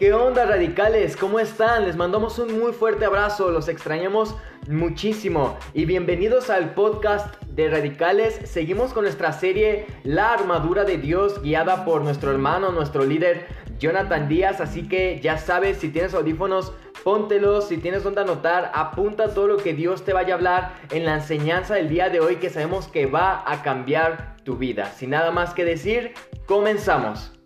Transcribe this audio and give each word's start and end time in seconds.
¿Qué 0.00 0.14
onda 0.14 0.46
radicales? 0.46 1.14
¿Cómo 1.14 1.40
están? 1.40 1.84
Les 1.84 1.94
mandamos 1.94 2.38
un 2.38 2.58
muy 2.58 2.72
fuerte 2.72 3.04
abrazo, 3.04 3.50
los 3.50 3.68
extrañamos 3.68 4.34
muchísimo 4.66 5.58
y 5.74 5.84
bienvenidos 5.84 6.48
al 6.48 6.72
podcast 6.72 7.36
de 7.48 7.68
radicales. 7.68 8.40
Seguimos 8.44 8.94
con 8.94 9.04
nuestra 9.04 9.34
serie 9.34 9.84
La 10.02 10.32
armadura 10.32 10.84
de 10.84 10.96
Dios 10.96 11.42
guiada 11.42 11.84
por 11.84 12.00
nuestro 12.00 12.30
hermano, 12.30 12.72
nuestro 12.72 13.04
líder 13.04 13.46
Jonathan 13.78 14.26
Díaz, 14.26 14.62
así 14.62 14.88
que 14.88 15.20
ya 15.20 15.36
sabes, 15.36 15.76
si 15.76 15.90
tienes 15.90 16.14
audífonos, 16.14 16.72
póntelos, 17.04 17.68
si 17.68 17.76
tienes 17.76 18.02
donde 18.02 18.22
anotar, 18.22 18.72
apunta 18.74 19.34
todo 19.34 19.48
lo 19.48 19.58
que 19.58 19.74
Dios 19.74 20.02
te 20.02 20.14
vaya 20.14 20.32
a 20.32 20.36
hablar 20.38 20.72
en 20.92 21.04
la 21.04 21.16
enseñanza 21.16 21.74
del 21.74 21.90
día 21.90 22.08
de 22.08 22.20
hoy 22.20 22.36
que 22.36 22.48
sabemos 22.48 22.88
que 22.88 23.04
va 23.04 23.44
a 23.46 23.62
cambiar 23.62 24.36
tu 24.44 24.56
vida. 24.56 24.86
Sin 24.92 25.10
nada 25.10 25.30
más 25.30 25.52
que 25.52 25.66
decir, 25.66 26.14
comenzamos. 26.46 27.39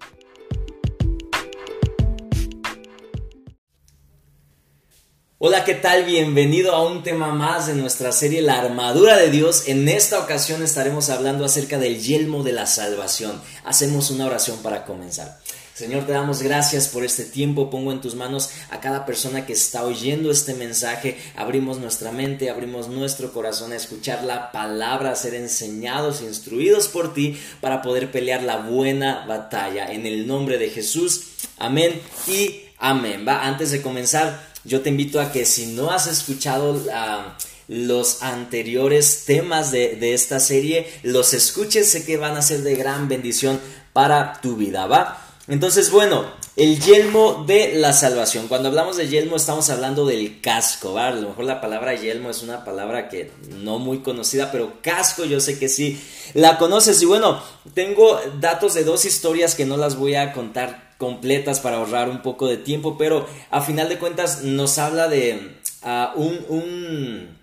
Hola, 5.46 5.62
¿qué 5.62 5.74
tal? 5.74 6.04
Bienvenido 6.04 6.72
a 6.72 6.82
un 6.90 7.02
tema 7.02 7.34
más 7.34 7.66
de 7.66 7.74
nuestra 7.74 8.12
serie 8.12 8.40
La 8.40 8.60
armadura 8.60 9.18
de 9.18 9.28
Dios. 9.28 9.68
En 9.68 9.86
esta 9.90 10.18
ocasión 10.18 10.62
estaremos 10.62 11.10
hablando 11.10 11.44
acerca 11.44 11.78
del 11.78 12.00
yelmo 12.00 12.42
de 12.42 12.52
la 12.52 12.64
salvación. 12.64 13.42
Hacemos 13.62 14.10
una 14.10 14.24
oración 14.24 14.56
para 14.62 14.86
comenzar. 14.86 15.38
Señor, 15.74 16.06
te 16.06 16.12
damos 16.12 16.40
gracias 16.40 16.88
por 16.88 17.04
este 17.04 17.24
tiempo. 17.24 17.68
Pongo 17.68 17.92
en 17.92 18.00
tus 18.00 18.14
manos 18.14 18.52
a 18.70 18.80
cada 18.80 19.04
persona 19.04 19.44
que 19.44 19.52
está 19.52 19.84
oyendo 19.84 20.30
este 20.30 20.54
mensaje. 20.54 21.18
Abrimos 21.36 21.76
nuestra 21.76 22.10
mente, 22.10 22.48
abrimos 22.48 22.88
nuestro 22.88 23.30
corazón 23.30 23.72
a 23.72 23.76
escuchar 23.76 24.24
la 24.24 24.50
palabra, 24.50 25.10
a 25.10 25.14
ser 25.14 25.34
enseñados, 25.34 26.22
instruidos 26.22 26.88
por 26.88 27.12
ti 27.12 27.38
para 27.60 27.82
poder 27.82 28.10
pelear 28.10 28.42
la 28.42 28.56
buena 28.56 29.26
batalla. 29.26 29.92
En 29.92 30.06
el 30.06 30.26
nombre 30.26 30.56
de 30.56 30.70
Jesús. 30.70 31.24
Amén 31.58 32.00
y 32.26 32.62
amén. 32.78 33.26
Va, 33.28 33.44
antes 33.44 33.72
de 33.72 33.82
comenzar 33.82 34.53
yo 34.64 34.80
te 34.80 34.90
invito 34.90 35.20
a 35.20 35.32
que 35.32 35.44
si 35.44 35.66
no 35.66 35.90
has 35.90 36.06
escuchado 36.06 36.82
ah, 36.92 37.36
los 37.68 38.22
anteriores 38.22 39.24
temas 39.24 39.70
de, 39.70 39.96
de, 39.96 40.14
esta 40.14 40.40
serie, 40.40 40.88
los 41.02 41.34
escuches, 41.34 41.90
sé 41.90 42.04
que 42.04 42.16
van 42.16 42.36
a 42.36 42.42
ser 42.42 42.62
de 42.62 42.74
gran 42.74 43.08
bendición 43.08 43.60
para 43.92 44.40
tu 44.40 44.56
vida, 44.56 44.86
¿va? 44.86 45.20
Entonces, 45.46 45.90
bueno, 45.90 46.24
el 46.56 46.80
yelmo 46.80 47.44
de 47.46 47.74
la 47.74 47.92
salvación. 47.92 48.48
Cuando 48.48 48.68
hablamos 48.68 48.96
de 48.96 49.08
yelmo 49.08 49.36
estamos 49.36 49.68
hablando 49.70 50.06
del 50.06 50.40
casco, 50.40 50.94
¿va? 50.94 51.08
A 51.08 51.10
lo 51.10 51.28
mejor 51.28 51.44
la 51.44 51.60
palabra 51.60 51.94
yelmo 51.94 52.30
es 52.30 52.42
una 52.42 52.64
palabra 52.64 53.08
que 53.08 53.30
no 53.50 53.78
muy 53.78 53.98
conocida, 53.98 54.52
pero 54.52 54.80
casco 54.80 55.24
yo 55.24 55.40
sé 55.40 55.58
que 55.58 55.68
sí 55.68 56.00
la 56.32 56.56
conoces. 56.56 57.02
Y 57.02 57.06
bueno, 57.06 57.42
tengo 57.74 58.20
datos 58.40 58.72
de 58.74 58.84
dos 58.84 59.04
historias 59.04 59.54
que 59.54 59.66
no 59.66 59.76
las 59.76 59.96
voy 59.96 60.14
a 60.14 60.32
contar 60.32 60.93
completas 60.98 61.60
para 61.60 61.76
ahorrar 61.76 62.08
un 62.08 62.22
poco 62.22 62.48
de 62.48 62.56
tiempo, 62.56 62.96
pero 62.98 63.26
a 63.50 63.60
final 63.60 63.88
de 63.88 63.98
cuentas 63.98 64.42
nos 64.42 64.78
habla 64.78 65.08
de 65.08 65.58
uh, 65.82 66.20
un, 66.20 66.40
un, 66.48 67.38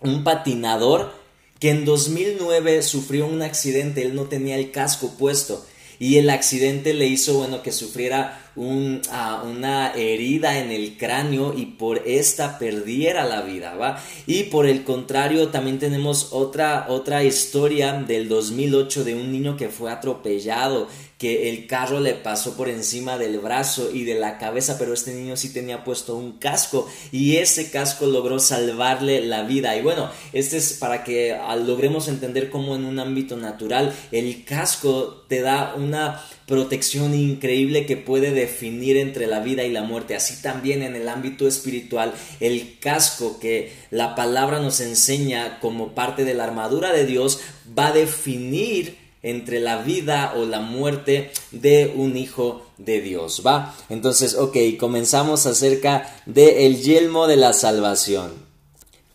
un 0.00 0.24
patinador 0.24 1.12
que 1.58 1.70
en 1.70 1.84
2009 1.84 2.82
sufrió 2.82 3.26
un 3.26 3.42
accidente, 3.42 4.02
él 4.02 4.14
no 4.14 4.24
tenía 4.24 4.56
el 4.56 4.70
casco 4.70 5.14
puesto 5.18 5.64
y 5.98 6.16
el 6.18 6.30
accidente 6.30 6.92
le 6.94 7.06
hizo, 7.06 7.38
bueno, 7.38 7.62
que 7.62 7.72
sufriera 7.72 8.50
uh, 8.54 8.62
una 8.62 9.92
herida 9.94 10.58
en 10.58 10.70
el 10.70 10.96
cráneo 10.96 11.54
y 11.56 11.66
por 11.66 12.02
esta 12.06 12.58
perdiera 12.58 13.24
la 13.24 13.42
vida, 13.42 13.74
¿va? 13.76 14.02
Y 14.26 14.44
por 14.44 14.66
el 14.66 14.84
contrario, 14.84 15.48
también 15.48 15.78
tenemos 15.78 16.28
otra, 16.32 16.86
otra 16.88 17.24
historia 17.24 17.94
del 17.94 18.28
2008 18.28 19.04
de 19.04 19.14
un 19.14 19.32
niño 19.32 19.56
que 19.56 19.68
fue 19.68 19.90
atropellado 19.90 20.88
que 21.18 21.48
el 21.48 21.66
carro 21.66 22.00
le 22.00 22.12
pasó 22.12 22.56
por 22.56 22.68
encima 22.68 23.16
del 23.16 23.38
brazo 23.38 23.90
y 23.90 24.04
de 24.04 24.16
la 24.16 24.36
cabeza, 24.36 24.76
pero 24.78 24.92
este 24.92 25.14
niño 25.14 25.36
sí 25.36 25.50
tenía 25.50 25.82
puesto 25.82 26.14
un 26.14 26.32
casco 26.32 26.88
y 27.10 27.36
ese 27.36 27.70
casco 27.70 28.06
logró 28.06 28.38
salvarle 28.38 29.24
la 29.24 29.42
vida. 29.42 29.74
Y 29.76 29.82
bueno, 29.82 30.10
este 30.34 30.58
es 30.58 30.74
para 30.74 31.04
que 31.04 31.32
ah, 31.32 31.56
logremos 31.56 32.08
entender 32.08 32.50
cómo 32.50 32.76
en 32.76 32.84
un 32.84 32.98
ámbito 32.98 33.36
natural 33.38 33.94
el 34.12 34.44
casco 34.44 35.24
te 35.26 35.40
da 35.40 35.74
una 35.74 36.22
protección 36.46 37.14
increíble 37.14 37.86
que 37.86 37.96
puede 37.96 38.32
definir 38.32 38.98
entre 38.98 39.26
la 39.26 39.40
vida 39.40 39.64
y 39.64 39.72
la 39.72 39.82
muerte. 39.82 40.14
Así 40.14 40.42
también 40.42 40.82
en 40.82 40.96
el 40.96 41.08
ámbito 41.08 41.48
espiritual, 41.48 42.12
el 42.40 42.78
casco 42.78 43.40
que 43.40 43.72
la 43.90 44.14
palabra 44.14 44.60
nos 44.60 44.80
enseña 44.80 45.60
como 45.60 45.94
parte 45.94 46.26
de 46.26 46.34
la 46.34 46.44
armadura 46.44 46.92
de 46.92 47.06
Dios 47.06 47.40
va 47.76 47.88
a 47.88 47.92
definir 47.92 49.05
entre 49.26 49.58
la 49.58 49.78
vida 49.78 50.34
o 50.36 50.46
la 50.46 50.60
muerte 50.60 51.32
de 51.50 51.92
un 51.96 52.16
hijo 52.16 52.64
de 52.78 53.00
Dios, 53.00 53.42
¿va? 53.44 53.74
Entonces, 53.88 54.36
ok, 54.36 54.56
comenzamos 54.78 55.46
acerca 55.46 56.14
del 56.26 56.56
el 56.58 56.80
yelmo 56.80 57.26
de 57.26 57.36
la 57.36 57.52
salvación. 57.52 58.30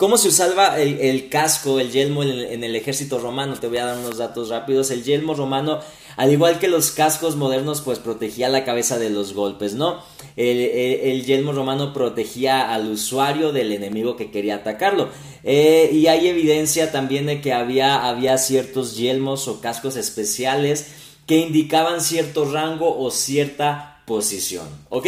¿Cómo 0.01 0.17
se 0.17 0.29
usaba 0.29 0.81
el, 0.81 1.29
casco, 1.29 1.79
el 1.79 1.91
yelmo 1.91 2.23
en 2.23 2.63
el, 2.63 2.75
ejército 2.75 3.19
romano? 3.19 3.53
Te 3.59 3.67
voy 3.67 3.77
a 3.77 3.85
dar 3.85 3.99
unos 3.99 4.17
datos 4.17 4.49
rápidos. 4.49 4.89
El 4.89 5.03
yelmo 5.03 5.35
romano, 5.35 5.79
al 6.17 6.31
igual 6.31 6.57
que 6.57 6.67
los 6.67 6.89
cascos 6.89 7.35
modernos, 7.35 7.81
pues 7.81 7.99
protegía 7.99 8.49
la 8.49 8.65
cabeza 8.65 8.97
de 8.97 9.11
los 9.11 9.35
golpes, 9.35 9.75
¿no? 9.75 9.99
El, 10.35 11.23
yelmo 11.23 11.51
romano 11.51 11.93
protegía 11.93 12.73
al 12.73 12.89
usuario 12.89 13.51
del 13.51 13.71
enemigo 13.71 14.15
que 14.15 14.31
quería 14.31 14.55
atacarlo. 14.55 15.09
Eh, 15.43 15.91
y 15.93 16.07
hay 16.07 16.29
evidencia 16.29 16.91
también 16.91 17.27
de 17.27 17.39
que 17.39 17.53
había, 17.53 18.09
había 18.09 18.39
ciertos 18.39 18.97
yelmos 18.97 19.47
o 19.47 19.61
cascos 19.61 19.97
especiales 19.97 20.87
que 21.27 21.37
indicaban 21.37 22.01
cierto 22.01 22.51
rango 22.51 22.97
o 22.97 23.11
cierta 23.11 24.01
posición, 24.07 24.67
¿ok? 24.89 25.05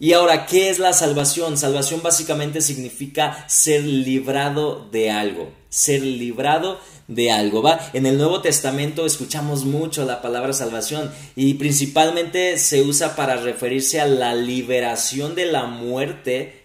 Y 0.00 0.12
ahora, 0.12 0.46
¿qué 0.46 0.70
es 0.70 0.78
la 0.78 0.92
salvación? 0.92 1.58
Salvación 1.58 2.02
básicamente 2.02 2.60
significa 2.60 3.44
ser 3.48 3.82
librado 3.82 4.88
de 4.92 5.10
algo, 5.10 5.50
ser 5.70 6.02
librado 6.02 6.78
de 7.08 7.32
algo, 7.32 7.62
¿va? 7.62 7.80
En 7.94 8.06
el 8.06 8.16
Nuevo 8.16 8.40
Testamento 8.40 9.04
escuchamos 9.04 9.64
mucho 9.64 10.04
la 10.04 10.22
palabra 10.22 10.52
salvación 10.52 11.10
y 11.34 11.54
principalmente 11.54 12.58
se 12.58 12.82
usa 12.82 13.16
para 13.16 13.38
referirse 13.38 14.00
a 14.00 14.06
la 14.06 14.36
liberación 14.36 15.34
de 15.34 15.46
la 15.46 15.66
muerte, 15.66 16.62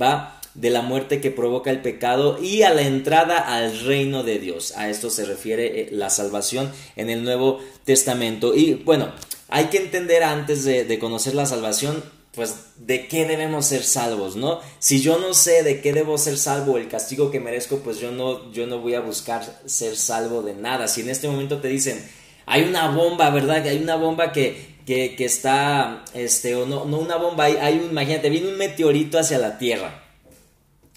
¿va? 0.00 0.40
De 0.54 0.70
la 0.70 0.82
muerte 0.82 1.20
que 1.20 1.32
provoca 1.32 1.72
el 1.72 1.82
pecado 1.82 2.38
y 2.40 2.62
a 2.62 2.70
la 2.70 2.82
entrada 2.82 3.38
al 3.38 3.80
reino 3.80 4.22
de 4.22 4.38
Dios. 4.38 4.74
A 4.76 4.88
esto 4.88 5.10
se 5.10 5.24
refiere 5.24 5.80
eh, 5.80 5.88
la 5.90 6.10
salvación 6.10 6.70
en 6.94 7.10
el 7.10 7.24
Nuevo 7.24 7.58
Testamento. 7.84 8.54
Y 8.54 8.74
bueno, 8.74 9.12
hay 9.48 9.64
que 9.64 9.78
entender 9.78 10.22
antes 10.22 10.64
de, 10.64 10.84
de 10.84 10.98
conocer 11.00 11.34
la 11.34 11.46
salvación 11.46 12.17
pues 12.38 12.54
de 12.76 13.08
qué 13.08 13.26
debemos 13.26 13.66
ser 13.66 13.82
salvos, 13.82 14.36
¿no? 14.36 14.60
Si 14.78 15.00
yo 15.00 15.18
no 15.18 15.34
sé 15.34 15.64
de 15.64 15.80
qué 15.80 15.92
debo 15.92 16.16
ser 16.18 16.38
salvo, 16.38 16.78
el 16.78 16.86
castigo 16.86 17.32
que 17.32 17.40
merezco, 17.40 17.78
pues 17.78 17.98
yo 17.98 18.12
no, 18.12 18.52
yo 18.52 18.68
no 18.68 18.78
voy 18.78 18.94
a 18.94 19.00
buscar 19.00 19.60
ser 19.66 19.96
salvo 19.96 20.42
de 20.42 20.54
nada. 20.54 20.86
Si 20.86 21.00
en 21.00 21.08
este 21.08 21.26
momento 21.26 21.60
te 21.60 21.66
dicen, 21.66 22.00
hay 22.46 22.62
una 22.62 22.90
bomba, 22.90 23.28
¿verdad? 23.30 23.60
Que 23.64 23.70
hay 23.70 23.82
una 23.82 23.96
bomba 23.96 24.30
que, 24.30 24.76
que, 24.86 25.16
está, 25.18 26.04
este, 26.14 26.54
o 26.54 26.64
no, 26.64 26.84
no 26.84 27.00
una 27.00 27.16
bomba, 27.16 27.46
hay, 27.46 27.56
hay 27.56 27.78
un, 27.80 27.90
imagínate, 27.90 28.30
viene 28.30 28.46
un 28.46 28.56
meteorito 28.56 29.18
hacia 29.18 29.38
la 29.38 29.58
Tierra. 29.58 30.04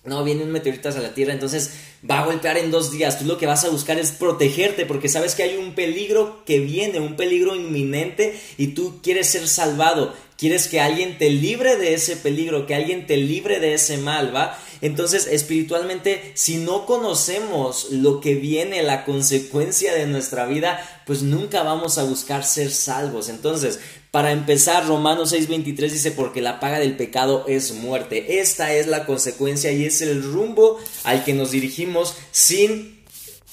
No, 0.04 0.24
viene 0.24 0.44
un 0.44 0.52
meteorito 0.52 0.90
hacia 0.90 1.02
la 1.02 1.16
Tierra, 1.16 1.34
entonces 1.34 1.72
va 2.08 2.20
a 2.20 2.26
golpear 2.26 2.60
en 2.60 2.70
dos 2.70 2.92
días. 2.92 3.18
Tú 3.18 3.26
lo 3.26 3.40
que 3.40 3.48
vas 3.48 3.64
a 3.66 3.70
buscar 3.70 3.98
es 3.98 4.12
protegerte 4.12 4.86
porque 4.86 5.10
sabes 5.10 5.34
que 5.34 5.42
hay 5.42 5.58
un 5.58 5.74
peligro 5.74 6.44
que 6.46 6.60
viene, 6.60 7.00
un 7.00 7.16
peligro 7.16 7.56
inminente 7.56 8.40
y 8.58 8.68
tú 8.68 9.00
quieres 9.02 9.28
ser 9.28 9.48
salvado. 9.48 10.14
Quieres 10.42 10.68
que 10.68 10.82
alguien 10.82 11.20
te 11.20 11.30
libre 11.30 11.76
de 11.78 11.94
ese 11.94 12.18
peligro, 12.18 12.66
que 12.66 12.74
alguien 12.74 13.06
te 13.06 13.16
libre 13.16 13.60
de 13.60 13.76
ese 13.76 14.00
mal, 14.00 14.36
¿va? 14.36 14.58
Entonces, 14.82 15.28
espiritualmente, 15.28 16.32
si 16.34 16.58
no 16.58 16.88
conocemos 16.88 17.92
lo 17.92 18.20
que 18.22 18.34
viene, 18.34 18.82
la 18.82 19.06
consecuencia 19.06 19.94
de 19.94 20.08
nuestra 20.08 20.48
vida, 20.48 20.84
pues 21.06 21.22
nunca 21.22 21.62
vamos 21.62 22.00
a 22.00 22.06
buscar 22.06 22.44
ser 22.44 22.72
salvos. 22.72 23.30
Entonces, 23.30 23.82
para 24.10 24.32
empezar, 24.32 24.88
Romanos 24.88 25.32
6:23 25.32 25.92
dice, 25.92 26.10
porque 26.10 26.42
la 26.42 26.60
paga 26.60 26.80
del 26.80 26.98
pecado 26.98 27.46
es 27.48 27.74
muerte. 27.76 28.40
Esta 28.40 28.74
es 28.74 28.88
la 28.88 29.06
consecuencia 29.06 29.72
y 29.72 29.86
es 29.86 30.02
el 30.02 30.24
rumbo 30.24 30.80
al 31.04 31.24
que 31.24 31.36
nos 31.36 31.52
dirigimos 31.52 32.16
sin 32.32 33.01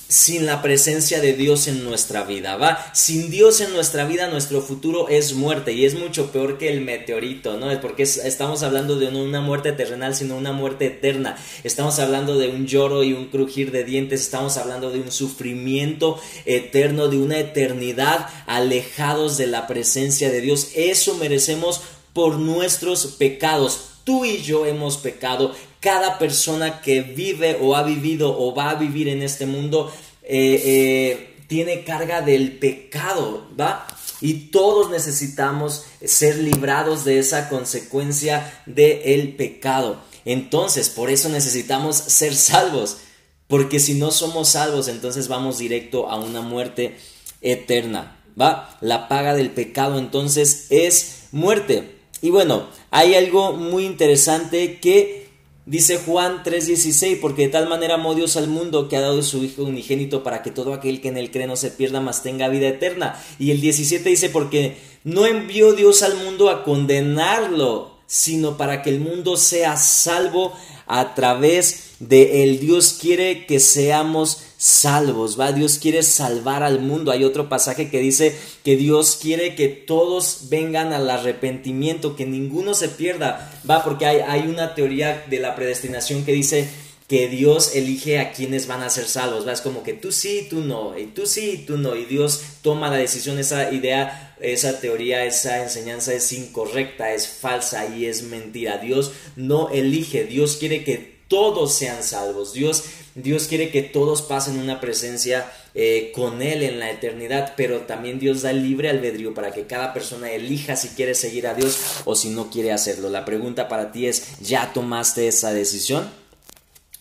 sin 0.09 0.47
la 0.47 0.63
presencia 0.63 1.21
de 1.21 1.35
Dios 1.35 1.69
en 1.69 1.85
nuestra 1.85 2.25
vida, 2.25 2.57
¿va? 2.57 2.91
Sin 2.95 3.31
Dios 3.31 3.61
en 3.61 3.75
nuestra 3.75 4.07
vida, 4.07 4.27
nuestro 4.29 4.63
futuro 4.63 5.09
es 5.09 5.35
muerte 5.35 5.75
y 5.75 5.85
es 5.85 5.95
mucho 5.95 6.33
peor 6.33 6.57
que 6.57 6.71
el 6.71 6.81
meteorito, 6.81 7.59
¿no? 7.59 7.71
Es 7.71 7.79
porque 7.79 8.05
estamos 8.05 8.63
hablando 8.63 8.99
de 8.99 9.13
no 9.13 9.23
una 9.23 9.43
muerte 9.43 9.73
terrenal, 9.73 10.15
sino 10.15 10.37
una 10.37 10.53
muerte 10.53 10.87
eterna. 10.87 11.37
Estamos 11.63 11.99
hablando 11.99 12.39
de 12.39 12.49
un 12.49 12.67
lloro 12.67 13.05
y 13.05 13.13
un 13.13 13.27
crujir 13.27 13.71
de 13.71 13.85
dientes, 13.85 14.23
estamos 14.23 14.57
hablando 14.57 14.91
de 14.91 15.01
un 15.01 15.13
sufrimiento 15.13 16.19
eterno, 16.47 17.09
de 17.09 17.19
una 17.19 17.39
eternidad 17.39 18.29
alejados 18.47 19.37
de 19.37 19.47
la 19.47 19.67
presencia 19.67 20.31
de 20.31 20.41
Dios. 20.41 20.71
Eso 20.75 21.17
merecemos 21.17 21.83
por 22.15 22.39
nuestros 22.39 23.07
pecados. 23.19 23.91
Tú 24.05 24.25
y 24.25 24.41
yo 24.41 24.65
hemos 24.65 24.97
pecado, 24.97 25.55
cada 25.81 26.19
persona 26.19 26.81
que 26.81 27.03
vive 27.03 27.59
o 27.61 27.77
ha 27.77 27.83
vivido 27.83 28.37
o 28.39 28.55
va 28.55 28.71
a 28.71 28.75
vivir 28.75 29.09
en 29.09 29.23
este 29.23 29.47
mundo 29.47 29.93
eh, 30.23 30.63
eh, 30.65 31.37
tiene 31.47 31.85
carga 31.85 32.21
del 32.21 32.59
pecado, 32.59 33.49
¿va? 33.59 33.87
y 34.21 34.51
todos 34.51 34.91
necesitamos 34.91 35.85
ser 36.05 36.37
librados 36.37 37.05
de 37.05 37.19
esa 37.19 37.49
consecuencia 37.49 38.63
del 38.67 39.35
pecado. 39.37 40.01
Entonces, 40.25 40.91
por 40.91 41.11
eso 41.11 41.29
necesitamos 41.29 41.97
ser 41.97 42.35
salvos, 42.35 42.99
porque 43.47 43.81
si 43.81 43.95
no 43.95 44.11
somos 44.11 44.51
salvos, 44.51 44.89
entonces 44.89 45.29
vamos 45.29 45.59
directo 45.59 46.11
a 46.11 46.17
una 46.17 46.43
muerte 46.43 46.97
eterna. 47.41 48.17
¿Va? 48.41 48.77
La 48.81 49.09
paga 49.09 49.35
del 49.35 49.51
pecado 49.51 49.99
entonces 49.99 50.67
es 50.71 51.25
muerte. 51.33 51.97
Y 52.21 52.31
bueno, 52.31 52.69
hay 52.91 53.15
algo 53.15 53.53
muy 53.53 53.85
interesante 53.85 54.79
que 54.81 55.28
Dice 55.69 55.99
Juan 55.99 56.43
3:16, 56.45 57.19
porque 57.21 57.43
de 57.43 57.49
tal 57.49 57.69
manera 57.69 57.97
amó 57.97 58.15
Dios 58.15 58.39
al 58.39 58.49
mundo 58.49 58.89
que 58.89 58.97
ha 58.97 59.03
dado 59.03 59.23
su 59.23 59.45
Hijo 59.45 59.65
unigénito 59.65 60.23
para 60.23 60.43
que 60.43 60.51
todo 60.51 60.73
aquel 60.73 61.03
que 61.03 61.09
en 61.09 61.19
él 61.19 61.31
cree 61.31 61.47
no 61.47 61.57
se 61.57 61.71
pierda, 61.71 62.01
mas 62.01 62.23
tenga 62.23 62.49
vida 62.49 62.69
eterna. 62.69 63.23
Y 63.39 63.51
el 63.51 63.61
17 63.61 64.09
dice, 64.09 64.31
porque 64.31 64.79
no 65.05 65.27
envió 65.27 65.75
Dios 65.75 66.03
al 66.03 66.17
mundo 66.17 66.49
a 66.49 66.65
condenarlo, 66.65 67.99
sino 68.07 68.57
para 68.57 68.81
que 68.81 68.89
el 68.89 69.01
mundo 69.01 69.37
sea 69.37 69.77
salvo 69.77 70.55
a 70.87 71.15
través 71.15 71.97
de 71.99 72.45
él. 72.45 72.61
Dios 72.61 72.97
quiere 72.99 73.45
que 73.45 73.61
seamos 73.61 74.45
salvos, 74.59 75.39
va, 75.39 75.53
Dios 75.53 75.79
quiere 75.79 76.03
salvar 76.03 76.63
al 76.63 76.81
mundo. 76.81 77.13
Hay 77.13 77.25
otro 77.25 77.49
pasaje 77.49 77.89
que 77.89 78.01
dice 78.01 78.37
que 78.65 78.77
Dios 78.77 79.19
quiere 79.23 79.55
que 79.55 79.69
todos 79.69 80.49
vengan 80.51 80.93
al 80.93 81.09
arrepentimiento, 81.09 82.17
que 82.17 82.27
ninguno 82.27 82.75
se 82.75 82.89
pierda, 82.89 83.53
va, 83.69 83.85
porque 83.85 84.05
hay, 84.05 84.19
hay 84.19 84.49
una 84.49 84.75
teoría 84.75 85.25
de 85.31 85.39
la 85.39 85.55
predestinación 85.55 86.25
que 86.25 86.33
dice 86.33 86.69
que 87.07 87.29
Dios 87.29 87.75
elige 87.75 88.19
a 88.19 88.33
quienes 88.33 88.67
van 88.67 88.83
a 88.83 88.91
ser 88.91 89.07
salvos, 89.07 89.47
va, 89.47 89.53
es 89.53 89.63
como 89.63 89.83
que 89.83 89.95
tú 89.95 90.13
sí, 90.13 90.47
tú 90.51 90.61
no, 90.61 90.99
y 90.99 91.07
tú 91.07 91.25
sí, 91.25 91.65
tú 91.67 91.79
no, 91.79 91.97
y 91.97 92.05
Dios 92.05 92.43
toma 92.61 92.91
la 92.91 92.97
decisión, 92.97 93.39
esa 93.39 93.73
idea, 93.73 94.37
esa 94.41 94.81
teoría, 94.81 95.25
esa 95.25 95.63
enseñanza 95.63 96.13
es 96.13 96.33
incorrecta, 96.33 97.15
es 97.15 97.29
falsa 97.29 97.87
y 97.97 98.07
es 98.07 98.25
mentira. 98.25 98.79
Dios 98.79 99.13
no 99.37 99.71
elige, 99.71 100.25
Dios 100.25 100.57
quiere 100.57 100.85
que 100.85 101.18
todos 101.29 101.75
sean 101.75 102.03
salvos. 102.03 102.53
Dios, 102.53 102.85
Dios 103.15 103.47
quiere 103.47 103.71
que 103.71 103.83
todos 103.83 104.23
pasen 104.23 104.59
una 104.59 104.81
presencia 104.81 105.51
eh, 105.75 106.11
con 106.15 106.43
Él 106.43 106.63
en 106.63 106.81
la 106.81 106.91
eternidad, 106.91 107.55
pero 107.57 107.83
también 107.83 108.19
Dios 108.19 108.43
da 108.43 108.53
libre 108.53 108.89
albedrío 108.89 109.35
para 109.35 109.53
que 109.53 109.67
cada 109.67 109.93
persona 109.93 110.33
elija 110.33 110.75
si 110.75 110.89
quiere 110.89 111.15
seguir 111.15 111.47
a 111.47 111.55
Dios 111.55 111.79
o 112.05 112.17
si 112.17 112.31
no 112.31 112.51
quiere 112.51 112.73
hacerlo. 112.73 113.11
La 113.11 113.25
pregunta 113.25 113.69
para 113.69 113.93
ti 113.93 114.07
es, 114.07 114.39
¿ya 114.41 114.73
tomaste 114.73 115.29
esa 115.29 115.53
decisión? 115.53 116.11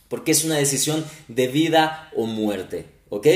Porque 0.09 0.31
es 0.31 0.43
una 0.43 0.55
decisión 0.55 1.05
de 1.27 1.47
vida 1.47 2.11
o 2.15 2.25
muerte, 2.25 2.85
¿ok? 3.09 3.27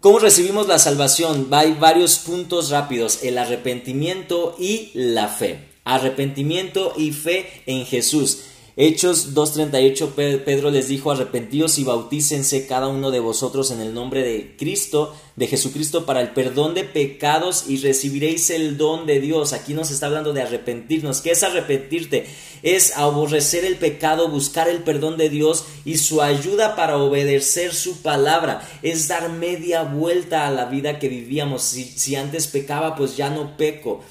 ¿Cómo 0.00 0.20
recibimos 0.20 0.68
la 0.68 0.78
salvación? 0.78 1.48
Hay 1.50 1.72
varios 1.72 2.18
puntos 2.18 2.70
rápidos, 2.70 3.24
el 3.24 3.36
arrepentimiento 3.36 4.54
y 4.58 4.90
la 4.94 5.28
fe. 5.28 5.70
Arrepentimiento 5.84 6.94
y 6.96 7.10
fe 7.12 7.62
en 7.66 7.84
Jesús. 7.84 8.42
Hechos 8.80 9.34
2.38, 9.34 10.44
Pedro 10.44 10.70
les 10.70 10.86
dijo, 10.86 11.10
arrepentíos 11.10 11.80
y 11.80 11.84
bautícense 11.84 12.68
cada 12.68 12.86
uno 12.86 13.10
de 13.10 13.18
vosotros 13.18 13.72
en 13.72 13.80
el 13.80 13.92
nombre 13.92 14.22
de 14.22 14.54
Cristo, 14.56 15.16
de 15.34 15.48
Jesucristo, 15.48 16.06
para 16.06 16.20
el 16.20 16.30
perdón 16.30 16.74
de 16.74 16.84
pecados 16.84 17.64
y 17.66 17.78
recibiréis 17.78 18.50
el 18.50 18.76
don 18.76 19.04
de 19.04 19.18
Dios. 19.18 19.52
Aquí 19.52 19.74
nos 19.74 19.90
está 19.90 20.06
hablando 20.06 20.32
de 20.32 20.42
arrepentirnos. 20.42 21.22
¿Qué 21.22 21.32
es 21.32 21.42
arrepentirte? 21.42 22.28
Es 22.62 22.96
aborrecer 22.96 23.64
el 23.64 23.78
pecado, 23.78 24.28
buscar 24.28 24.68
el 24.68 24.84
perdón 24.84 25.16
de 25.16 25.28
Dios 25.28 25.64
y 25.84 25.96
su 25.96 26.22
ayuda 26.22 26.76
para 26.76 26.98
obedecer 26.98 27.74
su 27.74 28.00
palabra. 28.00 28.62
Es 28.84 29.08
dar 29.08 29.28
media 29.28 29.82
vuelta 29.82 30.46
a 30.46 30.52
la 30.52 30.66
vida 30.66 31.00
que 31.00 31.08
vivíamos. 31.08 31.64
Si, 31.64 31.82
si 31.82 32.14
antes 32.14 32.46
pecaba, 32.46 32.94
pues 32.94 33.16
ya 33.16 33.28
no 33.28 33.56
peco. 33.56 34.04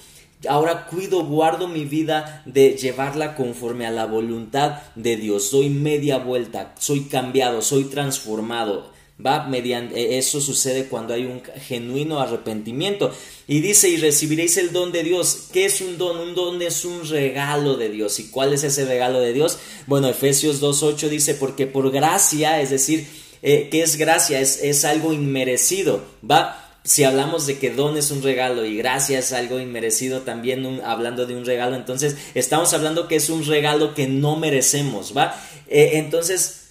Ahora 0.48 0.86
cuido, 0.86 1.26
guardo 1.26 1.68
mi 1.68 1.86
vida 1.86 2.44
de 2.46 2.78
llevarla 2.78 3.36
conforme 3.36 3.88
a 3.88 3.92
la 3.92 4.06
voluntad 4.06 4.82
de 4.94 5.18
Dios. 5.18 5.50
Soy 5.50 5.70
media 5.70 6.20
vuelta, 6.20 6.76
soy 6.78 7.06
cambiado, 7.06 7.64
soy 7.64 7.86
transformado. 7.86 8.92
Va 9.26 9.48
mediante 9.48 10.00
e, 10.00 10.20
eso 10.20 10.40
sucede 10.40 10.86
cuando 10.90 11.16
hay 11.16 11.26
un 11.26 11.42
genuino 11.44 12.20
arrepentimiento. 12.20 13.12
Y 13.48 13.62
dice, 13.62 13.90
y 13.90 13.98
recibiréis 13.98 14.58
el 14.58 14.72
don 14.72 14.92
de 14.92 15.02
Dios. 15.02 15.48
¿Qué 15.52 15.66
es 15.66 15.82
un 15.82 15.98
don? 15.98 16.20
Un 16.20 16.36
don 16.36 16.62
es 16.62 16.86
un 16.86 17.08
regalo 17.10 17.76
de 17.76 17.90
Dios. 17.90 18.20
¿Y 18.20 18.30
cuál 18.30 18.54
es 18.54 18.64
ese 18.64 18.86
regalo 18.86 19.20
de 19.20 19.34
Dios? 19.34 19.58
Bueno, 19.88 20.08
Efesios 20.08 20.62
2.8 20.62 21.10
dice, 21.10 21.34
porque 21.34 21.66
por 21.66 21.90
gracia, 21.90 22.62
es 22.62 22.70
decir, 22.70 23.08
eh, 23.42 23.70
¿qué 23.72 23.82
es 23.82 23.96
gracia? 23.96 24.40
Es, 24.40 24.62
es 24.62 24.86
algo 24.86 25.14
inmerecido. 25.14 26.04
Va 26.30 26.67
si 26.88 27.04
hablamos 27.04 27.46
de 27.46 27.60
que 27.60 27.70
don 27.70 27.98
es 27.98 28.12
un 28.12 28.24
regalo 28.24 28.64
y 28.64 28.78
gracia 28.78 29.20
es 29.20 29.34
algo 29.34 29.60
inmerecido, 29.60 30.22
también 30.22 30.82
hablando 30.86 31.26
de 31.26 31.36
un 31.36 31.46
regalo, 31.46 31.76
entonces 31.76 32.16
estamos 32.34 32.74
hablando 32.74 33.10
que 33.10 33.18
es 33.18 33.30
un 33.30 33.46
regalo 33.46 33.94
que 33.94 34.08
no 34.08 34.38
merecemos, 34.38 35.16
¿va? 35.16 35.36
Eh, 35.68 35.92
entonces, 35.96 36.70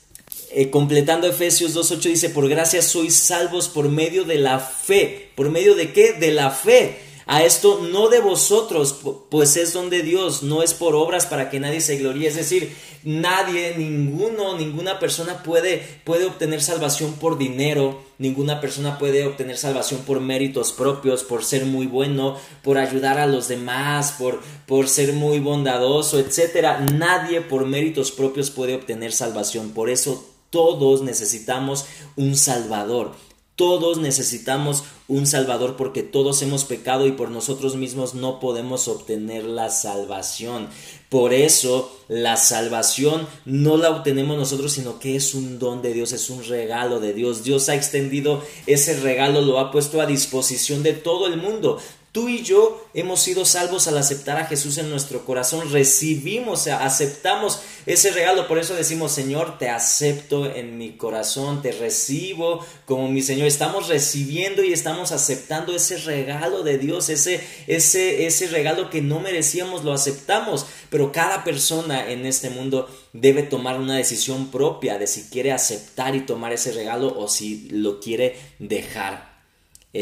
eh, 0.53 0.71
completando 0.71 1.27
Efesios 1.27 1.77
2.8 1.77 2.01
dice, 2.09 2.31
por 2.31 2.49
gracia 2.49 2.81
sois 2.81 3.15
salvos 3.15 3.69
por 3.69 3.91
medio 3.91 4.25
de 4.25 4.39
la 4.39 4.59
fe. 4.59 5.33
¿Por 5.35 5.51
medio 5.51 5.75
de 5.75 5.93
qué? 5.93 6.15
De 6.15 6.31
la 6.31 6.51
fe. 6.51 6.97
A 7.28 7.43
esto 7.43 7.81
no 7.90 8.08
de 8.08 8.20
vosotros, 8.20 9.00
pues 9.31 9.56
es 9.56 9.73
don 9.73 9.90
de 9.90 10.02
Dios, 10.02 10.44
no 10.44 10.62
es 10.62 10.75
por 10.75 10.94
obras 10.94 11.26
para 11.26 11.50
que 11.50 11.58
nadie 11.58 11.81
se 11.81 11.96
gloríe. 11.96 12.28
Es 12.28 12.37
decir, 12.37 12.73
nadie, 13.02 13.75
ninguno, 13.76 14.56
ninguna 14.56 15.00
persona 15.00 15.43
puede, 15.43 16.00
puede 16.05 16.25
obtener 16.25 16.62
salvación 16.62 17.14
por 17.14 17.37
dinero, 17.37 18.00
ninguna 18.19 18.61
persona 18.61 18.96
puede 18.96 19.26
obtener 19.26 19.58
salvación 19.58 20.02
por 20.02 20.20
méritos 20.20 20.70
propios, 20.70 21.25
por 21.25 21.44
ser 21.44 21.67
muy 21.67 21.88
bueno, 21.88 22.37
por 22.62 22.78
ayudar 22.78 23.19
a 23.19 23.26
los 23.26 23.49
demás, 23.49 24.14
por, 24.17 24.40
por 24.64 24.88
ser 24.88 25.12
muy 25.12 25.40
bondadoso, 25.40 26.20
etc. 26.20 26.79
Nadie 26.93 27.40
por 27.40 27.67
méritos 27.67 28.12
propios 28.12 28.50
puede 28.50 28.76
obtener 28.76 29.12
salvación. 29.12 29.70
Por 29.70 29.90
eso 29.90 30.25
todos 30.50 31.02
necesitamos 31.02 31.87
un 32.14 32.37
Salvador. 32.37 33.14
Todos 33.56 33.99
necesitamos 33.99 34.85
un 35.08 35.26
Salvador 35.26 35.76
porque 35.76 36.03
todos 36.03 36.43
hemos 36.43 36.64
pecado 36.64 37.06
y 37.06 37.12
por 37.12 37.31
nosotros 37.31 37.76
mismos 37.76 38.14
no 38.14 38.38
podemos 38.38 38.87
obtener 38.87 39.44
la 39.44 39.70
salvación. 39.70 40.69
Por 41.08 41.32
eso 41.32 41.97
la 42.08 42.37
salvación 42.37 43.26
no 43.44 43.76
la 43.76 43.91
obtenemos 43.91 44.37
nosotros, 44.37 44.73
sino 44.73 44.99
que 44.99 45.17
es 45.17 45.35
un 45.35 45.58
don 45.58 45.81
de 45.81 45.93
Dios, 45.93 46.12
es 46.12 46.29
un 46.29 46.44
regalo 46.44 47.00
de 47.00 47.12
Dios. 47.12 47.44
Dios 47.44 47.69
ha 47.69 47.76
extendido 47.76 48.43
ese 48.67 49.00
regalo, 49.00 49.41
lo 49.41 49.61
ha 49.61 49.70
puesto 49.70 50.00
a 50.00 50.06
disposición 50.06 50.82
de 50.82 50.93
todo 50.93 51.29
el 51.29 51.37
mundo. 51.37 51.79
Tú 52.17 52.31
y 52.31 52.43
yo 52.43 52.83
hemos 52.95 53.20
sido 53.20 53.44
salvos 53.44 53.89
al 53.89 53.99
aceptar 53.99 54.39
a 54.39 54.46
Jesús 54.46 54.79
en 54.79 54.89
nuestro 54.89 55.27
corazón, 55.27 55.70
recibimos, 55.70 56.67
aceptamos 56.67 57.61
ese 57.85 58.11
regalo, 58.11 58.49
por 58.49 58.56
eso 58.56 58.75
decimos, 58.75 59.13
Señor, 59.13 59.58
te 59.58 59.69
acepto 59.69 60.51
en 60.51 60.79
mi 60.79 60.96
corazón, 60.96 61.61
te 61.61 61.73
recibo 61.73 62.65
como 62.87 63.08
mi 63.08 63.20
Señor. 63.20 63.46
Estamos 63.46 63.89
recibiendo 63.89 64.65
y 64.65 64.73
estamos 64.73 65.13
aceptando 65.13 65.77
ese 65.77 65.99
regalo 65.99 66.63
de 66.63 66.79
Dios, 66.79 67.11
ese, 67.11 67.39
ese, 67.67 68.27
ese 68.27 68.46
regalo 68.46 68.89
que 68.89 69.03
no 69.03 69.20
merecíamos, 69.20 69.85
lo 69.85 69.93
aceptamos, 69.93 70.65
pero 70.89 71.13
cada 71.13 71.44
persona 71.44 72.11
en 72.11 72.25
este 72.25 72.49
mundo 72.49 72.89
debe 73.13 73.43
tomar 73.43 73.79
una 73.79 73.94
decisión 73.94 74.51
propia 74.51 74.96
de 74.96 75.06
si 75.06 75.25
quiere 75.25 75.53
aceptar 75.53 76.17
y 76.17 76.20
tomar 76.25 76.55
ese 76.55 76.73
regalo 76.73 77.15
o 77.15 77.29
si 77.29 77.69
lo 77.69 78.01
quiere 78.01 78.37
dejar 78.58 79.35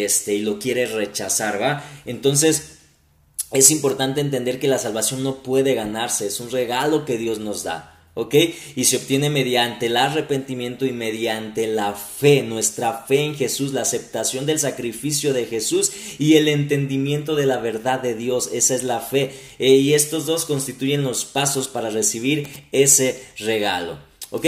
este, 0.03 0.35
y 0.35 0.43
lo 0.43 0.59
quiere 0.59 0.87
rechazar, 0.87 1.61
¿va? 1.61 1.85
Entonces, 2.05 2.79
es 3.53 3.71
importante 3.71 4.21
entender 4.21 4.59
que 4.59 4.69
la 4.69 4.79
salvación 4.79 5.23
no 5.23 5.43
puede 5.43 5.75
ganarse, 5.75 6.27
es 6.27 6.41
un 6.41 6.51
regalo 6.51 7.05
que 7.05 7.19
Dios 7.19 7.39
nos 7.39 7.63
da. 7.63 7.91
¿Ok? 8.17 8.37
Y 8.77 8.85
se 8.85 8.99
obtiene 8.99 9.29
mediante 9.29 9.87
el 9.87 9.97
arrepentimiento 9.97 10.87
y 10.87 10.93
mediante 10.93 11.67
la 11.67 11.95
fe, 11.95 12.45
nuestra 12.45 13.05
fe 13.09 13.25
en 13.25 13.35
Jesús, 13.35 13.73
la 13.73 13.83
aceptación 13.83 14.47
del 14.47 14.61
sacrificio 14.61 15.33
de 15.33 15.47
Jesús 15.47 15.91
y 16.21 16.35
el 16.35 16.47
entendimiento 16.47 17.35
de 17.35 17.47
la 17.47 17.59
verdad 17.59 18.01
de 18.01 18.15
Dios. 18.15 18.51
Esa 18.53 18.77
es 18.77 18.85
la 18.85 19.01
fe. 19.01 19.33
Eh, 19.59 19.75
y 19.79 19.95
estos 19.95 20.27
dos 20.27 20.45
constituyen 20.45 21.03
los 21.03 21.25
pasos 21.25 21.67
para 21.67 21.91
recibir 21.91 22.49
ese 22.71 23.21
regalo. 23.37 23.99
¿Ok? 24.31 24.47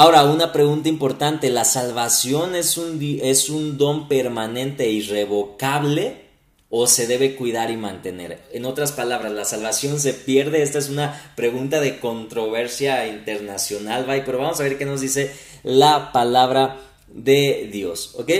Ahora, 0.00 0.22
una 0.22 0.52
pregunta 0.52 0.88
importante, 0.88 1.50
¿la 1.50 1.64
salvación 1.64 2.54
es 2.54 2.78
un, 2.78 3.00
es 3.20 3.50
un 3.50 3.78
don 3.78 4.06
permanente 4.06 4.84
e 4.84 4.92
irrevocable 4.92 6.22
o 6.70 6.86
se 6.86 7.08
debe 7.08 7.34
cuidar 7.34 7.72
y 7.72 7.76
mantener? 7.76 8.38
En 8.52 8.64
otras 8.64 8.92
palabras, 8.92 9.32
¿la 9.32 9.44
salvación 9.44 9.98
se 9.98 10.14
pierde? 10.14 10.62
Esta 10.62 10.78
es 10.78 10.88
una 10.88 11.32
pregunta 11.34 11.80
de 11.80 11.98
controversia 11.98 13.08
internacional, 13.08 14.04
pero 14.24 14.38
vamos 14.38 14.60
a 14.60 14.62
ver 14.62 14.78
qué 14.78 14.84
nos 14.84 15.00
dice 15.00 15.32
la 15.64 16.12
palabra 16.12 16.76
de 17.08 17.68
Dios, 17.72 18.14
¿ok? 18.14 18.30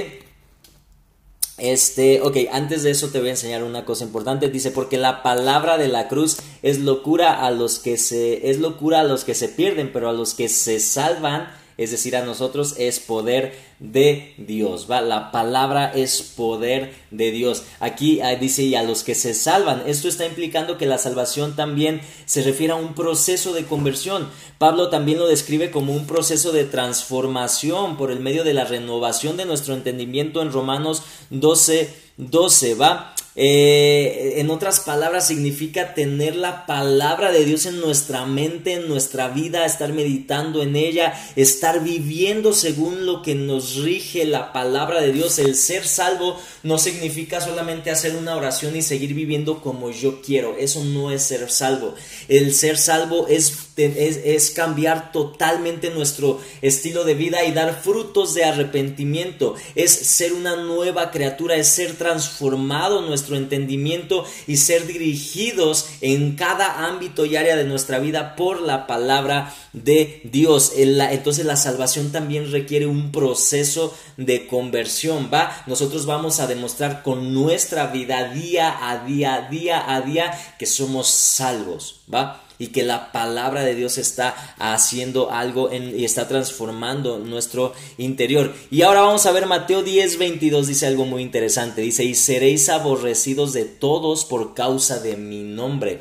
Este, 1.59 2.23
ok, 2.23 2.37
antes 2.53 2.85
de 2.85 2.91
eso 2.91 3.09
te 3.09 3.19
voy 3.19 3.29
a 3.29 3.33
enseñar 3.33 3.65
una 3.65 3.85
cosa 3.85 4.05
importante. 4.05 4.49
Dice, 4.49 4.71
porque 4.71 4.97
la 4.97 5.23
palabra 5.23 5.77
de 5.77 5.89
la 5.89 6.09
cruz 6.09 6.39
es 6.63 6.79
locura 6.79 7.45
a 7.45 7.51
los 7.51 7.79
que 7.79 7.99
se, 7.99 8.51
es 8.51 8.59
locura 8.59 9.01
a 9.01 9.05
los 9.05 9.25
que 9.25 9.35
se 9.35 9.49
pierden, 9.49 9.93
pero 9.93 10.09
a 10.09 10.13
los 10.13 10.35
que 10.35 10.49
se 10.49 10.81
salvan 10.81 11.49
es 11.79 11.93
decir, 11.93 12.17
a 12.17 12.25
nosotros, 12.25 12.75
es 12.77 12.99
poder 12.99 13.57
de 13.79 14.35
Dios, 14.37 14.89
¿va? 14.91 15.01
La 15.01 15.31
palabra 15.31 15.93
es 15.95 16.23
poder 16.23 16.93
de 17.13 17.31
Dios. 17.31 17.63
Aquí 17.79 18.21
ah, 18.21 18.35
dice, 18.35 18.65
y 18.65 18.75
a 18.75 18.83
los 18.83 19.05
que 19.05 19.15
se 19.15 19.33
salvan, 19.33 19.85
esto 19.87 20.09
está 20.09 20.27
implicando 20.27 20.77
que 20.77 20.87
la 20.87 20.99
salvación 20.99 21.55
también 21.55 22.01
se 22.27 22.43
refiere 22.43 22.73
a 22.73 22.77
un 22.77 22.95
proceso 22.95 23.53
de 23.53 23.65
conversión. 23.65 24.29
Pablo 24.59 24.91
también 24.91 25.21
lo 25.21 25.29
describe 25.29 25.71
como 25.71 25.95
un 25.95 26.07
proceso 26.07 26.51
de 26.51 26.65
transformación 26.65 27.97
por 27.97 28.11
el 28.11 28.19
medio 28.19 28.43
de 28.43 28.55
la 28.55 28.65
renovación 28.65 29.37
de 29.37 29.47
nuestro 29.47 29.75
entendimiento 29.75 30.43
en 30.43 30.51
Romanos 30.51 31.05
12, 31.31 31.95
12, 32.17 32.75
¿va? 32.75 33.15
Eh, 33.41 34.41
en 34.41 34.51
otras 34.51 34.81
palabras, 34.81 35.29
significa 35.29 35.95
tener 35.95 36.35
la 36.35 36.67
palabra 36.67 37.31
de 37.31 37.45
Dios 37.45 37.67
en 37.67 37.79
nuestra 37.79 38.27
mente, 38.27 38.73
en 38.73 38.89
nuestra 38.89 39.29
vida, 39.29 39.65
estar 39.65 39.93
meditando 39.93 40.61
en 40.61 40.75
ella, 40.75 41.15
estar 41.37 41.85
viviendo 41.85 42.53
según 42.53 43.07
lo 43.07 43.23
que 43.23 43.37
nos 43.37 43.77
rige 43.77 44.25
la 44.25 44.53
palabra 44.53 45.01
de 45.01 45.13
Dios. 45.13 45.39
El 45.39 45.55
ser 45.55 45.87
salvo 45.87 46.37
no 46.65 46.79
significa 46.79 47.41
solamente 47.41 47.93
hacer 47.93 48.17
una 48.17 48.35
oración 48.35 48.75
y 48.75 48.83
seguir 48.83 49.15
viviendo 49.15 49.61
como 49.61 49.93
yo 49.93 50.21
quiero. 50.21 50.57
Eso 50.59 50.83
no 50.83 51.13
es 51.13 51.23
ser 51.23 51.49
salvo. 51.49 51.95
El 52.27 52.53
ser 52.53 52.77
salvo 52.77 53.29
es, 53.29 53.68
es, 53.79 54.51
cambiar 54.51 55.13
totalmente 55.13 55.91
nuestro 55.91 56.41
estilo 56.63 57.05
de 57.05 57.15
vida 57.15 57.45
y 57.45 57.53
dar 57.53 57.81
frutos 57.83 58.35
de 58.35 58.45
arrepentimiento. 58.45 59.55
Es 59.75 59.93
ser 59.93 60.33
una 60.33 60.57
nueva 60.57 61.11
criatura, 61.11 61.57
es 61.57 61.69
ser 61.69 61.97
transformado 61.97 63.03
nuestro 63.03 63.37
entendimiento 63.37 64.25
y 64.47 64.57
ser 64.57 64.87
dirigidos 64.87 65.87
en 66.01 66.37
cada 66.37 66.87
ámbito 66.87 67.25
y 67.25 67.37
área 67.37 67.57
de 67.57 67.65
nuestra 67.65 67.99
vida 67.99 68.37
por 68.37 68.61
la 68.61 68.87
palabra 68.87 69.55
de 69.73 70.23
Dios. 70.25 70.73
Entonces 70.77 71.45
la 71.45 71.57
salvación 71.57 72.11
también 72.13 72.51
requiere 72.51 72.87
un 72.87 73.13
proceso 73.13 73.95
de 74.17 74.47
conversión, 74.47 75.31
¿va? 75.33 75.63
Nosotros 75.67 76.07
vamos 76.07 76.41
a 76.41 76.47
demostrar 76.47 77.03
con 77.03 77.33
nuestra 77.33 77.87
vida 77.87 78.33
día 78.33 78.91
a 78.91 79.05
día, 79.05 79.49
día 79.51 79.95
a 79.95 80.01
día, 80.01 80.57
que 80.59 80.67
somos 80.67 81.09
salvos, 81.09 82.01
¿va? 82.13 82.48
Y 82.59 82.69
que 82.69 82.83
la 82.83 83.13
palabra 83.13 83.63
de 83.63 83.75
Dios 83.75 83.99
está 83.99 84.55
haciendo 84.59 85.31
algo 85.31 85.71
y 85.73 86.05
está 86.05 86.27
transformando 86.27 87.19
nuestro 87.19 87.73
interior. 87.99 88.55
Y 88.71 88.83
ahora 88.83 89.03
vamos 89.03 89.27
a 89.27 89.33
ver 89.33 89.47
Mateo 89.47 89.83
10, 89.83 90.19
22, 90.19 90.67
dice 90.67 90.87
algo 90.87 91.05
muy 91.05 91.23
interesante. 91.23 91.83
Dice, 91.83 92.05
y 92.05 92.15
seréis 92.15 92.69
aborrecidos 92.69 93.53
de 93.53 93.65
todos 93.65 94.25
por 94.25 94.55
causa 94.55 94.99
de 94.99 95.17
mi 95.17 95.43
nombre. 95.43 96.01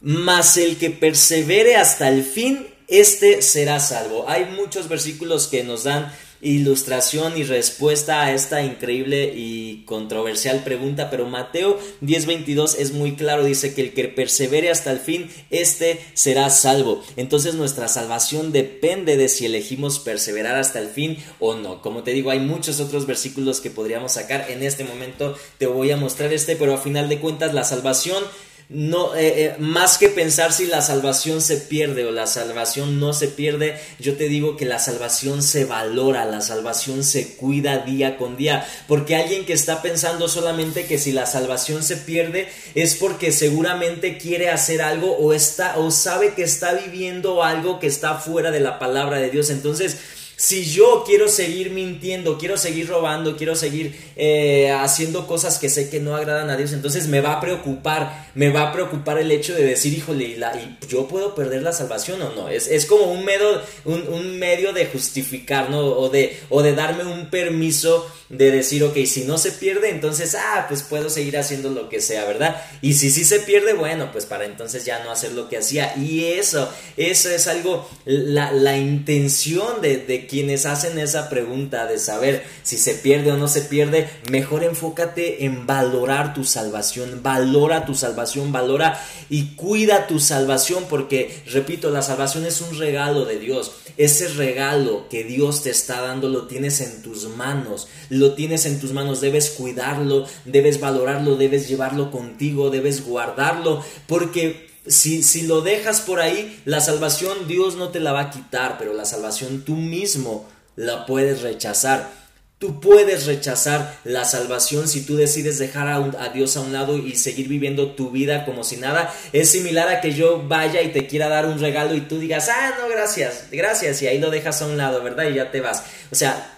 Mas 0.00 0.56
el 0.56 0.76
que 0.76 0.90
persevere 0.90 1.76
hasta 1.76 2.08
el 2.08 2.22
fin, 2.22 2.66
este 2.86 3.42
será 3.42 3.80
salvo. 3.80 4.26
Hay 4.28 4.44
muchos 4.44 4.88
versículos 4.88 5.48
que 5.48 5.64
nos 5.64 5.84
dan 5.84 6.12
ilustración 6.40 7.36
y 7.36 7.44
respuesta 7.44 8.22
a 8.22 8.32
esta 8.32 8.62
increíble 8.62 9.32
y 9.34 9.84
controversial 9.84 10.62
pregunta, 10.64 11.10
pero 11.10 11.26
Mateo 11.26 11.78
10:22 12.00 12.76
es 12.78 12.92
muy 12.92 13.16
claro, 13.16 13.44
dice 13.44 13.74
que 13.74 13.82
el 13.82 13.94
que 13.94 14.08
persevere 14.08 14.70
hasta 14.70 14.90
el 14.90 15.00
fin, 15.00 15.30
este 15.50 16.00
será 16.14 16.50
salvo. 16.50 17.02
Entonces 17.16 17.54
nuestra 17.54 17.88
salvación 17.88 18.52
depende 18.52 19.16
de 19.16 19.28
si 19.28 19.46
elegimos 19.46 19.98
perseverar 19.98 20.56
hasta 20.56 20.78
el 20.78 20.88
fin 20.88 21.18
o 21.40 21.54
no. 21.54 21.82
Como 21.82 22.02
te 22.02 22.12
digo, 22.12 22.30
hay 22.30 22.40
muchos 22.40 22.80
otros 22.80 23.06
versículos 23.06 23.60
que 23.60 23.70
podríamos 23.70 24.12
sacar. 24.12 24.46
En 24.50 24.62
este 24.62 24.84
momento 24.84 25.36
te 25.58 25.66
voy 25.66 25.90
a 25.90 25.96
mostrar 25.96 26.32
este, 26.32 26.56
pero 26.56 26.74
a 26.74 26.78
final 26.78 27.08
de 27.08 27.18
cuentas 27.18 27.54
la 27.54 27.64
salvación 27.64 28.22
no, 28.70 29.14
eh, 29.14 29.44
eh, 29.44 29.54
más 29.58 29.96
que 29.96 30.10
pensar 30.10 30.52
si 30.52 30.66
la 30.66 30.82
salvación 30.82 31.40
se 31.40 31.56
pierde 31.56 32.04
o 32.04 32.10
la 32.10 32.26
salvación 32.26 33.00
no 33.00 33.14
se 33.14 33.28
pierde, 33.28 33.80
yo 33.98 34.18
te 34.18 34.28
digo 34.28 34.58
que 34.58 34.66
la 34.66 34.78
salvación 34.78 35.42
se 35.42 35.64
valora, 35.64 36.26
la 36.26 36.42
salvación 36.42 37.02
se 37.02 37.36
cuida 37.36 37.78
día 37.78 38.18
con 38.18 38.36
día, 38.36 38.68
porque 38.86 39.16
alguien 39.16 39.46
que 39.46 39.54
está 39.54 39.80
pensando 39.80 40.28
solamente 40.28 40.84
que 40.84 40.98
si 40.98 41.12
la 41.12 41.24
salvación 41.24 41.82
se 41.82 41.96
pierde 41.96 42.46
es 42.74 42.94
porque 42.96 43.32
seguramente 43.32 44.18
quiere 44.18 44.50
hacer 44.50 44.82
algo 44.82 45.16
o 45.16 45.32
está 45.32 45.78
o 45.78 45.90
sabe 45.90 46.34
que 46.34 46.42
está 46.42 46.74
viviendo 46.74 47.42
algo 47.42 47.80
que 47.80 47.86
está 47.86 48.16
fuera 48.16 48.50
de 48.50 48.60
la 48.60 48.78
palabra 48.78 49.16
de 49.16 49.30
Dios. 49.30 49.48
Entonces, 49.48 49.96
si 50.38 50.64
yo 50.64 51.02
quiero 51.04 51.28
seguir 51.28 51.72
mintiendo, 51.72 52.38
quiero 52.38 52.56
seguir 52.56 52.88
robando, 52.88 53.36
quiero 53.36 53.56
seguir 53.56 53.98
eh, 54.14 54.70
haciendo 54.70 55.26
cosas 55.26 55.58
que 55.58 55.68
sé 55.68 55.90
que 55.90 55.98
no 55.98 56.14
agradan 56.14 56.48
a 56.48 56.56
Dios, 56.56 56.72
entonces 56.72 57.08
me 57.08 57.20
va 57.20 57.32
a 57.32 57.40
preocupar, 57.40 58.30
me 58.36 58.48
va 58.50 58.68
a 58.68 58.72
preocupar 58.72 59.18
el 59.18 59.32
hecho 59.32 59.52
de 59.52 59.64
decir, 59.64 59.92
híjole, 59.94 60.26
¿y, 60.26 60.38
yo 60.86 61.08
puedo 61.08 61.34
perder 61.34 61.62
la 61.62 61.72
salvación 61.72 62.22
o 62.22 62.30
no? 62.36 62.48
Es, 62.48 62.86
como 62.86 63.10
un 63.10 63.24
medio, 63.24 63.60
un, 63.84 64.38
medio 64.38 64.72
de 64.72 64.86
justificar, 64.86 65.70
¿no? 65.70 65.80
O 65.80 66.08
de, 66.08 66.38
o 66.50 66.62
de 66.62 66.72
darme 66.72 67.02
un 67.02 67.30
permiso 67.30 68.06
de 68.28 68.50
decir, 68.50 68.84
ok, 68.84 68.96
si 69.06 69.24
no 69.24 69.38
se 69.38 69.52
pierde, 69.52 69.90
entonces, 69.90 70.34
ah, 70.34 70.66
pues 70.68 70.82
puedo 70.82 71.08
seguir 71.08 71.38
haciendo 71.38 71.70
lo 71.70 71.88
que 71.88 72.00
sea, 72.00 72.24
¿verdad? 72.24 72.62
Y 72.82 72.94
si 72.94 73.10
sí 73.10 73.24
se 73.24 73.40
pierde, 73.40 73.72
bueno, 73.72 74.12
pues 74.12 74.26
para 74.26 74.44
entonces 74.44 74.84
ya 74.84 75.02
no 75.02 75.10
hacer 75.10 75.32
lo 75.32 75.48
que 75.48 75.58
hacía. 75.58 75.94
Y 75.96 76.24
eso, 76.24 76.68
eso 76.96 77.30
es 77.30 77.46
algo, 77.46 77.88
la, 78.04 78.52
la 78.52 78.76
intención 78.76 79.80
de, 79.80 79.98
de 79.98 80.26
quienes 80.26 80.66
hacen 80.66 80.98
esa 80.98 81.30
pregunta 81.30 81.86
de 81.86 81.98
saber 81.98 82.44
si 82.62 82.76
se 82.76 82.94
pierde 82.94 83.32
o 83.32 83.36
no 83.36 83.48
se 83.48 83.62
pierde, 83.62 84.08
mejor 84.30 84.64
enfócate 84.64 85.44
en 85.44 85.66
valorar 85.66 86.34
tu 86.34 86.44
salvación, 86.44 87.22
valora 87.22 87.86
tu 87.86 87.94
salvación, 87.94 88.52
valora 88.52 89.02
y 89.30 89.54
cuida 89.54 90.06
tu 90.06 90.20
salvación, 90.20 90.84
porque, 90.88 91.42
repito, 91.46 91.90
la 91.90 92.02
salvación 92.02 92.44
es 92.44 92.60
un 92.60 92.78
regalo 92.78 93.24
de 93.24 93.38
Dios. 93.38 93.72
Ese 93.96 94.28
regalo 94.28 95.08
que 95.08 95.24
Dios 95.24 95.62
te 95.62 95.70
está 95.70 96.00
dando 96.00 96.28
lo 96.28 96.46
tienes 96.46 96.80
en 96.80 97.02
tus 97.02 97.28
manos, 97.28 97.88
lo 98.18 98.34
tienes 98.34 98.66
en 98.66 98.80
tus 98.80 98.92
manos, 98.92 99.20
debes 99.20 99.50
cuidarlo, 99.50 100.26
debes 100.44 100.80
valorarlo, 100.80 101.36
debes 101.36 101.68
llevarlo 101.68 102.10
contigo, 102.10 102.70
debes 102.70 103.04
guardarlo, 103.04 103.82
porque 104.06 104.68
si, 104.86 105.22
si, 105.22 105.42
lo 105.42 105.60
dejas 105.60 106.00
por 106.00 106.20
ahí, 106.20 106.60
la 106.64 106.80
salvación 106.80 107.46
Dios 107.46 107.76
no 107.76 107.90
te 107.90 108.00
la 108.00 108.12
va 108.12 108.20
a 108.20 108.30
quitar, 108.30 108.76
pero 108.78 108.94
la 108.94 109.04
salvación 109.04 109.62
tú 109.64 109.74
mismo 109.74 110.48
la 110.76 111.06
puedes 111.06 111.42
rechazar. 111.42 112.10
Tú 112.58 112.80
puedes 112.80 113.26
rechazar 113.26 114.00
la 114.02 114.24
salvación 114.24 114.88
si 114.88 115.02
tú 115.02 115.14
decides 115.14 115.60
dejar 115.60 115.86
a, 115.86 115.96
a, 115.96 116.28
Dios 116.30 116.56
a 116.56 116.60
un 116.60 116.72
lado 116.72 116.98
y 116.98 117.14
seguir 117.14 117.46
viviendo 117.46 117.92
tu 117.92 118.10
vida 118.10 118.44
como 118.44 118.64
si 118.64 118.78
nada. 118.78 119.14
Es 119.32 119.50
similar 119.50 119.88
a 119.88 120.00
que 120.00 120.12
yo 120.12 120.42
vaya 120.42 120.82
y 120.82 120.90
te 120.90 121.06
quiera 121.06 121.28
dar 121.28 121.46
un 121.46 121.60
regalo 121.60 121.94
y 121.94 122.00
tú 122.00 122.18
digas, 122.18 122.48
ah, 122.48 122.74
no, 122.80 122.88
gracias, 122.88 123.44
gracias, 123.52 124.02
y 124.02 124.08
ahí 124.08 124.18
lo 124.18 124.30
dejas 124.30 124.60
a 124.60 124.66
un 124.66 124.76
lado, 124.76 125.04
¿verdad? 125.04 125.28
Y 125.28 125.34
ya 125.34 125.52
te 125.52 125.60
vas. 125.60 125.84
O 126.10 126.16
sea, 126.16 126.57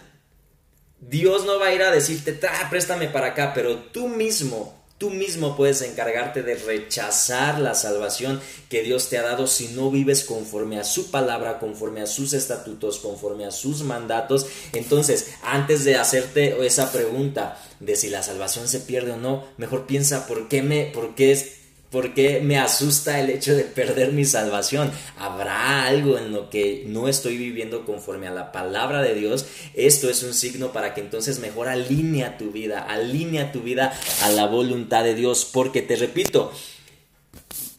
Dios 1.01 1.45
no 1.45 1.59
va 1.59 1.67
a 1.67 1.75
ir 1.75 1.83
a 1.83 1.91
decirte, 1.91 2.39
préstame 2.69 3.09
para 3.09 3.29
acá, 3.29 3.53
pero 3.55 3.77
tú 3.77 4.09
mismo 4.09 4.81
Tú 5.01 5.09
mismo 5.09 5.57
puedes 5.57 5.81
encargarte 5.81 6.43
de 6.43 6.57
rechazar 6.57 7.59
la 7.59 7.73
salvación 7.73 8.39
que 8.69 8.83
Dios 8.83 9.09
te 9.09 9.17
ha 9.17 9.23
dado 9.23 9.47
si 9.47 9.69
no 9.69 9.91
vives 9.91 10.25
conforme 10.25 10.79
a 10.79 10.85
su 10.85 11.11
palabra, 11.11 11.59
conforme 11.59 12.03
a 12.03 12.07
sus 12.07 12.35
estatutos, 12.35 12.99
conforme 12.99 13.47
a 13.47 13.51
sus 13.51 13.83
mandatos. 13.83 14.45
Entonces, 14.75 15.29
antes 15.43 15.87
de 15.87 15.97
hacerte 15.97 16.67
esa 16.67 16.93
pregunta 16.93 17.59
de 17.81 17.97
si 17.97 18.11
la 18.11 18.23
salvación 18.23 18.69
se 18.69 18.81
pierde 18.81 19.13
o 19.13 19.17
no, 19.17 19.47
mejor 19.57 19.87
piensa 19.87 20.27
por 20.27 20.49
qué 20.49 20.63
me, 20.63 20.91
por 20.93 21.15
qué 21.15 21.33
es 21.33 21.60
¿Por 21.91 22.15
qué 22.15 22.41
me 22.41 22.57
asusta 22.57 23.19
el 23.19 23.31
hecho 23.31 23.57
de 23.57 23.65
perder 23.65 24.13
mi 24.13 24.25
salvación? 24.25 24.93
¿Habrá 25.19 25.87
algo 25.87 26.19
en 26.19 26.33
lo 26.33 26.49
que 26.49 26.85
no 26.87 27.09
estoy 27.09 27.37
viviendo 27.37 27.85
conforme 27.85 28.29
a 28.29 28.31
la 28.31 28.53
palabra 28.53 29.03
de 29.03 29.17
Dios? 29.17 29.47
Esto 29.75 30.09
es 30.09 30.23
un 30.23 30.33
signo 30.33 30.73
para 30.73 30.95
que 30.95 31.01
entonces 31.01 31.41
mejor 31.41 31.67
alinea 31.67 32.39
tu 32.39 32.53
vida, 32.53 32.81
alinea 32.81 33.51
tu 33.51 33.63
vida 33.63 33.93
a 34.23 34.31
la 34.31 34.47
voluntad 34.47 35.03
de 35.03 35.17
Dios. 35.17 35.45
Porque 35.53 35.83
te 35.83 35.97
repito, 35.97 36.53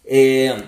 eh, 0.03 0.61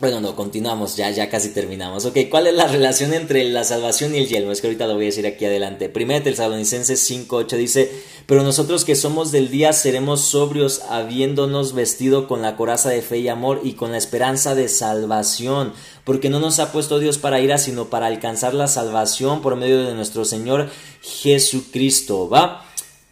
bueno, 0.00 0.20
no, 0.20 0.36
continuamos, 0.36 0.96
ya, 0.96 1.10
ya 1.10 1.28
casi 1.28 1.50
terminamos. 1.50 2.04
Ok, 2.04 2.18
¿cuál 2.30 2.46
es 2.46 2.54
la 2.54 2.68
relación 2.68 3.12
entre 3.14 3.42
la 3.44 3.64
salvación 3.64 4.14
y 4.14 4.18
el 4.18 4.28
yelmo? 4.28 4.52
Es 4.52 4.60
que 4.60 4.68
ahorita 4.68 4.86
lo 4.86 4.94
voy 4.94 5.04
a 5.04 5.06
decir 5.06 5.26
aquí 5.26 5.44
adelante. 5.44 5.88
Primero 5.88 6.22
Tesalonicenses 6.22 7.10
5.8 7.10 7.56
dice, 7.56 7.90
pero 8.26 8.44
nosotros 8.44 8.84
que 8.84 8.94
somos 8.94 9.32
del 9.32 9.50
día 9.50 9.72
seremos 9.72 10.20
sobrios 10.20 10.82
habiéndonos 10.88 11.72
vestido 11.72 12.28
con 12.28 12.42
la 12.42 12.56
coraza 12.56 12.90
de 12.90 13.02
fe 13.02 13.18
y 13.18 13.28
amor 13.28 13.60
y 13.64 13.72
con 13.72 13.90
la 13.90 13.98
esperanza 13.98 14.54
de 14.54 14.68
salvación, 14.68 15.72
porque 16.04 16.30
no 16.30 16.38
nos 16.38 16.60
ha 16.60 16.70
puesto 16.70 17.00
Dios 17.00 17.18
para 17.18 17.40
ira, 17.40 17.58
sino 17.58 17.90
para 17.90 18.06
alcanzar 18.06 18.54
la 18.54 18.68
salvación 18.68 19.42
por 19.42 19.56
medio 19.56 19.84
de 19.84 19.94
nuestro 19.94 20.24
Señor 20.24 20.70
Jesucristo, 21.02 22.28
¿va? 22.28 22.67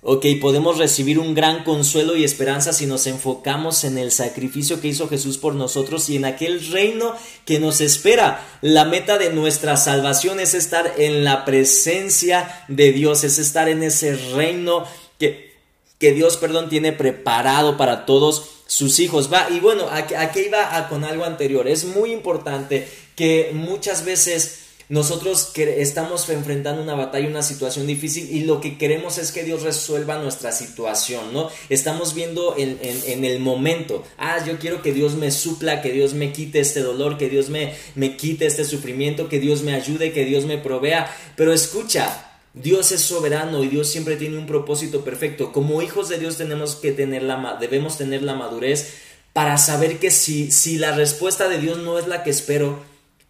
Ok, 0.09 0.25
podemos 0.41 0.79
recibir 0.79 1.19
un 1.19 1.35
gran 1.35 1.65
consuelo 1.65 2.17
y 2.17 2.23
esperanza 2.23 2.73
si 2.73 2.87
nos 2.87 3.09
enfocamos 3.09 3.83
en 3.83 3.99
el 3.99 4.13
sacrificio 4.13 4.81
que 4.81 4.87
hizo 4.87 5.09
Jesús 5.09 5.37
por 5.37 5.57
nosotros 5.57 6.09
y 6.09 6.15
en 6.15 6.25
aquel 6.25 6.65
reino 6.71 7.13
que 7.45 7.59
nos 7.59 7.81
espera. 7.81 8.47
La 8.61 8.85
meta 8.85 9.19
de 9.19 9.33
nuestra 9.33 9.77
salvación 9.77 10.39
es 10.39 10.55
estar 10.55 10.95
en 10.97 11.25
la 11.25 11.45
presencia 11.45 12.65
de 12.69 12.93
Dios, 12.93 13.25
es 13.25 13.41
estar 13.41 13.69
en 13.69 13.83
ese 13.83 14.15
reino 14.33 14.85
que, 15.19 15.57
que 15.99 16.13
Dios, 16.13 16.37
perdón, 16.37 16.69
tiene 16.69 16.93
preparado 16.93 17.77
para 17.77 18.07
todos 18.07 18.45
sus 18.69 19.01
hijos. 19.01 19.33
Va, 19.33 19.49
y 19.51 19.59
bueno, 19.59 19.89
aquí, 19.91 20.39
iba 20.39 20.89
con 20.89 21.03
algo 21.03 21.25
anterior. 21.25 21.67
Es 21.67 21.85
muy 21.85 22.13
importante 22.13 22.89
que 23.17 23.51
muchas 23.53 24.05
veces 24.05 24.66
nosotros 24.89 25.53
estamos 25.57 26.29
enfrentando 26.29 26.81
una 26.83 26.95
batalla, 26.95 27.29
una 27.29 27.43
situación 27.43 27.87
difícil 27.87 28.29
y 28.31 28.45
lo 28.45 28.61
que 28.61 28.79
queremos 28.79 29.19
es 29.19 29.33
que 29.33 29.43
Dios 29.43 29.63
resuelva 29.63 30.19
nuestra 30.19 30.53
situación, 30.53 31.33
¿no? 31.33 31.49
Estamos 31.69 32.15
viendo 32.15 32.55
en, 32.57 33.25
el 33.25 33.41
momento, 33.41 34.05
ah, 34.17 34.45
yo 34.47 34.59
quiero 34.59 34.83
que 34.83 34.93
Dios 34.93 35.15
me 35.15 35.31
supla, 35.33 35.83
que 35.83 35.91
Dios 35.91 36.15
me 36.15 36.33
quite 36.33 36.61
este 36.61 36.81
dolor, 36.81 37.19
que 37.19 37.29
Dios 37.29 37.49
me, 37.49 37.75
me 37.97 38.17
quite 38.17 38.47
este 38.47 38.65
sufrimiento, 38.65 39.29
que 39.29 39.41
Dios 39.41 39.63
me 39.63 39.75
ayude, 39.75 40.13
que 40.13 40.25
Dios 40.25 40.45
me 40.45 40.59
provea, 40.59 41.13
pero 41.35 41.53
escucha, 41.53 42.39
Dios 42.55 42.93
es 42.93 43.03
soberano 43.03 43.65
y 43.65 43.69
Dios 43.69 43.89
siempre 43.89 44.17
tiene 44.17 44.39
un 44.39 44.47
propósito 44.47 45.05
perfecto. 45.05 45.53
Como 45.53 45.83
hijos 45.83 46.09
de 46.09 46.19
Dios 46.19 46.37
tenemos 46.37 46.77
que 46.77 46.93
tener 46.93 47.23
la, 47.25 47.59
debemos 47.61 47.99
tener 47.99 48.23
la 48.23 48.35
madurez 48.35 48.95
para 49.33 49.59
saber 49.59 49.99
que 49.99 50.11
si, 50.11 50.51
si 50.51 50.79
la 50.79 50.93
respuesta 50.93 51.49
de 51.49 51.59
Dios 51.59 51.79
no 51.79 51.99
es 51.99 52.07
la 52.07 52.23
que 52.23 52.31
espero, 52.31 52.83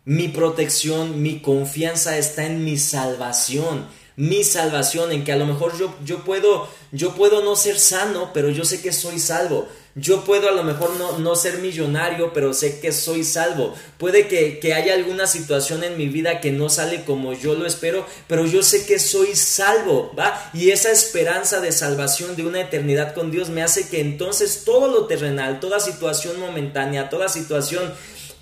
mi 0.06 0.28
protección, 0.28 1.20
mi 1.20 1.40
confianza 1.40 2.16
está 2.16 2.46
en 2.46 2.64
mi 2.64 2.78
salvación, 2.78 3.86
mi 4.14 4.44
salvación, 4.44 5.10
en 5.10 5.24
que 5.24 5.32
a 5.32 5.36
lo 5.36 5.46
mejor 5.46 5.76
yo, 5.76 5.94
yo, 6.04 6.20
puedo, 6.20 6.68
yo 6.92 7.14
puedo 7.14 7.42
no 7.42 7.56
ser 7.56 7.78
sano, 7.78 8.30
pero 8.32 8.48
yo 8.48 8.64
sé 8.64 8.80
que 8.80 8.92
soy 8.92 9.18
salvo. 9.18 9.68
Yo 9.96 10.24
puedo 10.24 10.48
a 10.48 10.52
lo 10.52 10.62
mejor 10.62 10.94
no, 10.96 11.18
no 11.18 11.34
ser 11.34 11.58
millonario, 11.58 12.32
pero 12.32 12.54
sé 12.54 12.80
que 12.80 12.92
soy 12.92 13.24
salvo. 13.24 13.74
Puede 13.98 14.28
que, 14.28 14.58
que, 14.60 14.74
haya 14.74 14.94
alguna 14.94 15.26
situación 15.26 15.82
en 15.82 15.96
mi 15.96 16.06
vida 16.06 16.40
que 16.40 16.52
no 16.52 16.68
sale 16.68 17.04
como 17.04 17.32
yo 17.32 17.54
lo 17.54 17.66
espero, 17.66 18.06
pero 18.28 18.46
yo 18.46 18.62
sé 18.62 18.86
que 18.86 18.98
soy 18.98 19.34
salvo, 19.34 20.12
¿va? 20.16 20.50
Y 20.54 20.70
esa 20.70 20.92
esperanza 20.92 21.60
de 21.60 21.72
salvación 21.72 22.36
de 22.36 22.46
una 22.46 22.60
eternidad 22.60 23.12
con 23.12 23.30
Dios 23.30 23.48
me 23.48 23.62
hace 23.62 23.88
que 23.88 24.00
entonces 24.00 24.62
todo 24.64 24.88
lo 24.88 25.06
terrenal, 25.06 25.60
toda 25.60 25.80
situación 25.80 26.38
momentánea, 26.38 27.08
toda 27.08 27.28
situación 27.28 27.92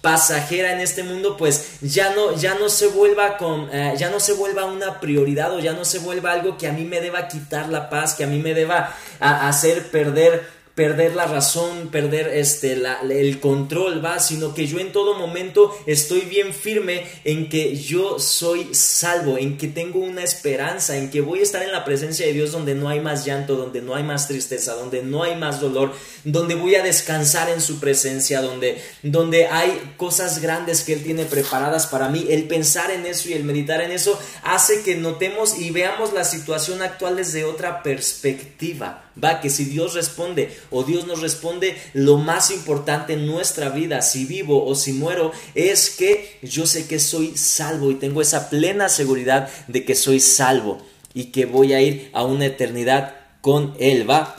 pasajera 0.04 0.70
en 0.70 0.80
este 0.80 1.02
mundo, 1.02 1.38
pues 1.38 1.80
ya 1.80 2.14
no, 2.14 2.36
ya 2.36 2.56
no 2.56 2.68
se 2.68 2.88
vuelva 2.88 3.38
con, 3.38 3.70
eh, 3.72 3.94
ya 3.96 4.10
no 4.10 4.20
se 4.20 4.34
vuelva 4.34 4.66
una 4.66 5.00
prioridad 5.00 5.54
o 5.54 5.60
ya 5.60 5.72
no 5.72 5.86
se 5.86 5.98
vuelva 5.98 6.32
algo 6.32 6.58
que 6.58 6.68
a 6.68 6.72
mí 6.72 6.84
me 6.84 7.00
deba 7.00 7.26
quitar 7.26 7.70
la 7.70 7.88
paz, 7.88 8.12
que 8.12 8.24
a 8.24 8.26
mí 8.26 8.38
me 8.38 8.52
deba 8.52 8.94
hacer 9.18 9.90
perder 9.90 10.46
perder 10.74 11.14
la 11.14 11.26
razón, 11.26 11.88
perder 11.92 12.28
este, 12.28 12.72
el 12.72 13.38
control, 13.38 14.04
va, 14.04 14.18
sino 14.18 14.54
que 14.54 14.66
yo 14.66 14.80
en 14.80 14.90
todo 14.90 15.14
momento 15.14 15.72
estoy 15.86 16.22
bien 16.22 16.52
firme 16.52 17.06
en 17.22 17.48
que 17.48 17.76
yo 17.76 18.18
soy 18.18 18.74
salvo, 18.74 19.38
en 19.38 19.56
que 19.56 19.68
tengo 19.68 20.00
una 20.00 20.24
esperanza, 20.24 20.96
en 20.96 21.10
que 21.10 21.20
voy 21.20 21.38
a 21.38 21.42
estar 21.42 21.62
en 21.62 21.70
la 21.70 21.84
presencia 21.84 22.26
de 22.26 22.32
Dios 22.32 22.50
donde 22.50 22.74
no 22.74 22.88
hay 22.88 22.98
más 22.98 23.24
llanto, 23.24 23.54
donde 23.54 23.82
no 23.82 23.94
hay 23.94 24.02
más 24.02 24.26
tristeza, 24.26 24.74
donde 24.74 25.02
no 25.02 25.22
hay 25.22 25.36
más 25.36 25.60
dolor, 25.60 25.92
donde 26.24 26.56
voy 26.56 26.74
a 26.74 26.82
descansar 26.82 27.50
en 27.50 27.60
su 27.60 27.78
presencia, 27.78 28.42
donde, 28.42 28.82
donde 29.02 29.46
hay 29.46 29.94
cosas 29.96 30.40
grandes 30.40 30.82
que 30.82 30.94
Él 30.94 31.04
tiene 31.04 31.24
preparadas 31.24 31.86
para 31.86 32.08
mí. 32.08 32.26
El 32.30 32.48
pensar 32.48 32.90
en 32.90 33.06
eso 33.06 33.28
y 33.28 33.34
el 33.34 33.44
meditar 33.44 33.80
en 33.80 33.92
eso 33.92 34.18
hace 34.42 34.82
que 34.82 34.96
notemos 34.96 35.56
y 35.56 35.70
veamos 35.70 36.12
la 36.12 36.24
situación 36.24 36.82
actual 36.82 37.14
desde 37.14 37.44
otra 37.44 37.84
perspectiva 37.84 39.03
va 39.22 39.40
que 39.40 39.50
si 39.50 39.64
Dios 39.64 39.94
responde 39.94 40.56
o 40.70 40.82
Dios 40.84 41.06
nos 41.06 41.20
responde, 41.20 41.76
lo 41.92 42.18
más 42.18 42.50
importante 42.50 43.14
en 43.14 43.26
nuestra 43.26 43.68
vida, 43.68 44.02
si 44.02 44.24
vivo 44.24 44.64
o 44.64 44.74
si 44.74 44.92
muero, 44.92 45.32
es 45.54 45.90
que 45.90 46.38
yo 46.42 46.66
sé 46.66 46.86
que 46.86 46.98
soy 46.98 47.36
salvo 47.36 47.90
y 47.90 47.96
tengo 47.96 48.20
esa 48.20 48.50
plena 48.50 48.88
seguridad 48.88 49.48
de 49.68 49.84
que 49.84 49.94
soy 49.94 50.20
salvo 50.20 50.78
y 51.12 51.26
que 51.26 51.46
voy 51.46 51.72
a 51.72 51.80
ir 51.80 52.10
a 52.12 52.24
una 52.24 52.46
eternidad 52.46 53.14
con 53.40 53.74
Él, 53.78 54.08
va. 54.08 54.36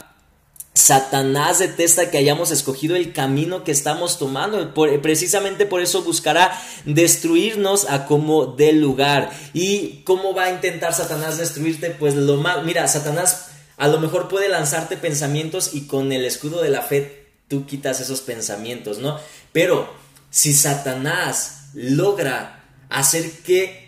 Satanás 0.76 1.60
detesta 1.60 2.12
que 2.12 2.18
hayamos 2.18 2.52
escogido 2.52 2.98
el 2.98 3.14
camino 3.14 3.64
que 3.64 3.72
estamos 3.72 4.20
tomando. 4.20 4.74
precisamente 5.02 5.66
por 5.66 5.82
eso 5.82 6.04
buscará 6.04 6.52
destruirnos 6.84 7.90
a 7.90 8.06
como 8.08 8.46
dé 8.46 8.74
lugar. 8.74 9.32
¿Y 9.54 10.02
cómo 10.04 10.34
va 10.34 10.44
a 10.44 10.52
intentar 10.52 10.94
Satanás 10.94 11.38
destruirte? 11.38 11.92
Pues 11.92 12.16
lo 12.16 12.36
más, 12.38 12.66
mira, 12.66 12.86
Satanás 12.90 13.52
a 13.78 13.88
lo 13.88 14.00
mejor 14.00 14.28
puede 14.28 14.50
lanzarte 14.50 14.98
pensamientos 14.98 15.74
y 15.74 15.88
con 15.88 16.12
el 16.12 16.26
escudo 16.26 16.62
de 16.62 16.70
la 16.70 16.82
fe 16.82 17.26
tú 17.48 17.66
quitas 17.66 18.00
esos 18.00 18.22
pensamientos, 18.22 19.00
¿no? 19.00 19.20
Pero 19.52 19.94
si 20.30 20.54
Satanás 20.54 21.70
logra 21.74 22.64
hacer 22.90 23.30
que 23.44 23.86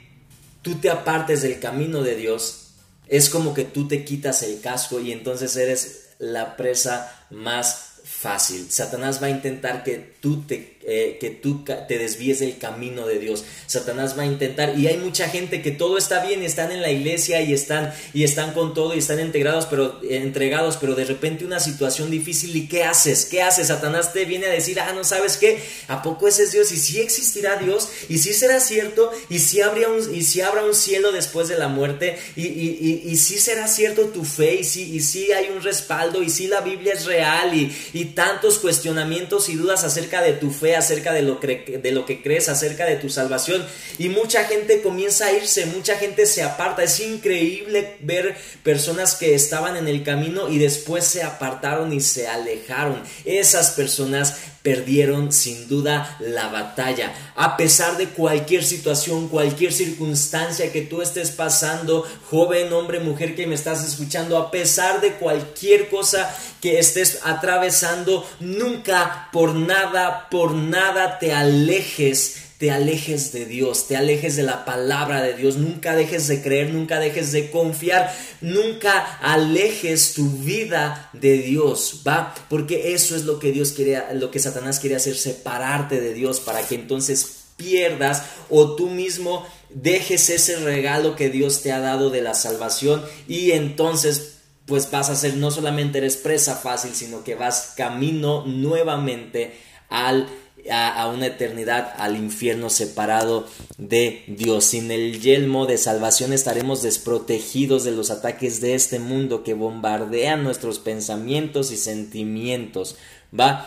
tú 0.61 0.75
te 0.75 0.89
apartes 0.89 1.41
del 1.41 1.59
camino 1.59 2.03
de 2.03 2.15
Dios, 2.15 2.67
es 3.07 3.29
como 3.29 3.53
que 3.53 3.63
tú 3.63 3.87
te 3.87 4.03
quitas 4.03 4.43
el 4.43 4.59
casco 4.59 4.99
y 4.99 5.11
entonces 5.11 5.55
eres 5.55 6.09
la 6.19 6.57
presa 6.57 7.25
más 7.29 8.01
fácil. 8.03 8.69
Satanás 8.69 9.21
va 9.21 9.27
a 9.27 9.31
intentar 9.31 9.83
que 9.83 10.15
tú 10.19 10.43
te, 10.43 10.76
eh, 10.89 11.17
que 11.19 11.29
tú 11.29 11.65
te 11.65 11.97
desvíes 11.97 12.39
del 12.39 12.57
camino 12.57 13.05
de 13.05 13.19
Dios. 13.19 13.43
Satanás 13.65 14.17
va 14.17 14.23
a 14.23 14.25
intentar, 14.25 14.79
y 14.79 14.87
hay 14.87 14.95
mucha 14.95 15.27
gente 15.27 15.61
que 15.61 15.71
todo 15.71 15.97
está 15.97 16.25
bien, 16.25 16.43
están 16.43 16.71
en 16.71 16.81
la 16.81 16.89
iglesia 16.89 17.41
y 17.41 17.51
están, 17.51 17.93
y 18.13 18.23
están 18.23 18.53
con 18.53 18.73
todo 18.73 18.95
y 18.95 18.99
están 18.99 19.19
integrados, 19.19 19.65
pero, 19.65 19.99
entregados, 20.09 20.77
pero 20.77 20.95
de 20.95 21.03
repente 21.03 21.43
una 21.43 21.59
situación 21.59 22.09
difícil, 22.09 22.55
¿y 22.55 22.69
qué 22.69 22.85
haces? 22.85 23.25
¿Qué 23.25 23.41
haces? 23.41 23.67
Satanás 23.67 24.13
te 24.13 24.23
viene 24.23 24.45
a 24.45 24.49
decir, 24.49 24.79
ah, 24.79 24.93
no 24.93 25.03
sabes 25.03 25.35
qué, 25.35 25.61
¿a 25.89 26.01
poco 26.01 26.29
ese 26.29 26.43
es 26.43 26.53
Dios? 26.53 26.71
Y 26.71 26.77
si 26.77 27.01
existirá 27.01 27.57
Dios, 27.57 27.89
y 28.07 28.19
si 28.19 28.33
será 28.33 28.61
cierto, 28.61 29.11
y 29.29 29.39
si, 29.39 29.59
habría 29.59 29.89
un, 29.89 30.15
y 30.15 30.23
si 30.23 30.39
habrá 30.39 30.63
un 30.63 30.73
cielo 30.73 31.11
después 31.11 31.49
de 31.49 31.57
la 31.57 31.67
muerte, 31.67 32.17
y, 32.37 32.45
y, 32.45 33.01
y, 33.05 33.17
si 33.17 33.39
será 33.39 33.67
cierto 33.67 34.05
tu 34.05 34.23
fe, 34.23 34.61
y 34.61 34.63
si, 34.63 34.95
y 34.95 35.01
si 35.01 35.33
hay 35.33 35.49
un 35.49 35.61
respaldo, 35.61 36.23
y 36.23 36.29
si 36.29 36.47
la 36.47 36.61
Biblia 36.61 36.93
es 36.93 37.03
real, 37.03 37.53
y, 37.53 37.75
y 37.91 38.05
tantos 38.05 38.59
cuestionamientos 38.59 39.49
y 39.49 39.55
dudas 39.55 39.83
acerca 39.83 40.21
de 40.21 40.31
tu 40.31 40.49
fe, 40.49 40.76
acerca 40.77 41.13
de 41.13 41.21
lo, 41.21 41.35
de 41.35 41.91
lo 41.91 42.05
que 42.05 42.21
crees, 42.21 42.49
acerca 42.49 42.85
de 42.85 42.95
tu 42.95 43.09
salvación. 43.09 43.65
Y 43.97 44.09
mucha 44.09 44.45
gente 44.45 44.81
comienza 44.81 45.25
a 45.25 45.33
irse, 45.33 45.65
mucha 45.65 45.97
gente 45.97 46.25
se 46.25 46.43
aparta. 46.43 46.83
Es 46.83 46.99
increíble 46.99 47.97
ver 48.01 48.35
personas 48.63 49.15
que 49.15 49.35
estaban 49.35 49.75
en 49.77 49.87
el 49.87 50.03
camino 50.03 50.49
y 50.49 50.57
después 50.57 51.05
se 51.05 51.23
apartaron 51.23 51.93
y 51.93 52.01
se 52.01 52.27
alejaron. 52.27 53.01
Esas 53.25 53.71
personas 53.71 54.37
perdieron 54.67 55.31
sin 55.31 55.69
duda 55.69 56.17
la 56.19 56.49
batalla. 56.49 57.13
A 57.37 57.55
pesar 57.55 57.95
de 57.95 58.09
cualquier 58.09 58.65
situación, 58.65 59.29
cualquier 59.29 59.71
circunstancia 59.71 60.73
que 60.73 60.81
tú 60.81 61.01
estés 61.01 61.31
pasando, 61.31 62.05
joven, 62.29 62.73
hombre, 62.73 62.99
mujer 62.99 63.33
que 63.33 63.47
me 63.47 63.55
estás 63.55 63.87
escuchando, 63.87 64.37
a 64.37 64.51
pesar 64.51 64.99
de 64.99 65.13
cualquier 65.13 65.87
cosa 65.87 66.29
que 66.59 66.79
estés 66.79 67.21
atravesando, 67.23 68.27
nunca 68.41 69.29
por 69.31 69.55
nada, 69.55 70.27
por 70.29 70.53
nada 70.53 71.17
te 71.17 71.31
alejes 71.31 72.46
te 72.57 72.71
alejes 72.71 73.31
de 73.33 73.45
Dios, 73.45 73.87
te 73.87 73.95
alejes 73.95 74.35
de 74.35 74.43
la 74.43 74.65
palabra 74.65 75.21
de 75.21 75.35
Dios, 75.35 75.57
nunca 75.57 75.95
dejes 75.95 76.27
de 76.27 76.41
creer, 76.41 76.73
nunca 76.73 76.99
dejes 76.99 77.31
de 77.31 77.51
confiar, 77.51 78.11
nunca 78.41 79.19
alejes 79.21 80.13
tu 80.13 80.27
vida 80.29 81.09
de 81.13 81.37
Dios, 81.37 82.01
¿va? 82.07 82.33
Porque 82.49 82.93
eso 82.93 83.15
es 83.15 83.25
lo 83.25 83.37
que 83.37 83.51
Dios 83.51 83.73
quiere, 83.73 84.01
lo 84.13 84.31
que 84.31 84.39
Satanás 84.39 84.79
quiere 84.79 84.95
hacer, 84.95 85.15
separarte 85.15 86.01
de 86.01 86.15
Dios 86.15 86.39
para 86.39 86.61
que 86.63 86.75
entonces 86.75 87.43
pierdas 87.57 88.23
o 88.49 88.75
tú 88.75 88.89
mismo 88.89 89.45
dejes 89.69 90.29
ese 90.29 90.57
regalo 90.57 91.15
que 91.15 91.29
Dios 91.29 91.61
te 91.61 91.71
ha 91.71 91.79
dado 91.79 92.09
de 92.09 92.21
la 92.21 92.33
salvación 92.33 93.03
y 93.27 93.51
entonces 93.51 94.37
pues 94.65 94.89
vas 94.91 95.09
a 95.09 95.15
ser 95.15 95.35
no 95.35 95.49
solamente 95.49 95.99
eres 95.99 96.17
presa 96.17 96.55
fácil, 96.55 96.93
sino 96.93 97.23
que 97.23 97.35
vas 97.35 97.73
camino 97.75 98.45
nuevamente 98.45 99.57
al 99.89 100.27
a, 100.71 101.07
una 101.07 101.27
eternidad 101.27 101.93
al 101.97 102.15
infierno 102.15 102.69
separado 102.69 103.47
de 103.77 104.23
Dios. 104.27 104.65
Sin 104.65 104.91
el 104.91 105.21
yelmo 105.21 105.65
de 105.65 105.77
salvación 105.77 106.33
estaremos 106.33 106.81
desprotegidos 106.81 107.83
de 107.83 107.91
los 107.91 108.11
ataques 108.11 108.61
de 108.61 108.75
este 108.75 108.99
mundo 108.99 109.43
que 109.43 109.53
bombardean 109.53 110.43
nuestros 110.43 110.79
pensamientos 110.79 111.71
y 111.71 111.77
sentimientos. 111.77 112.97
¿Va? 113.37 113.65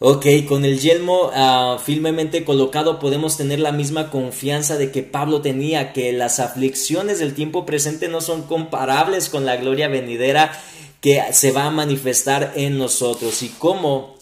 Ok, 0.00 0.26
con 0.46 0.64
el 0.64 0.78
yelmo 0.78 1.30
ah, 1.34 1.78
firmemente 1.84 2.44
colocado 2.44 3.00
podemos 3.00 3.36
tener 3.36 3.58
la 3.58 3.72
misma 3.72 4.10
confianza 4.10 4.76
de 4.76 4.92
que 4.92 5.02
Pablo 5.02 5.40
tenía, 5.40 5.92
que 5.92 6.12
las 6.12 6.38
aflicciones 6.38 7.18
del 7.18 7.34
tiempo 7.34 7.66
presente 7.66 8.06
no 8.06 8.20
son 8.20 8.42
comparables 8.42 9.28
con 9.28 9.44
la 9.44 9.56
gloria 9.56 9.88
venidera 9.88 10.52
que 11.00 11.20
se 11.32 11.50
va 11.50 11.64
a 11.64 11.70
manifestar 11.70 12.52
en 12.54 12.78
nosotros. 12.78 13.42
Y 13.42 13.48
cómo 13.48 14.16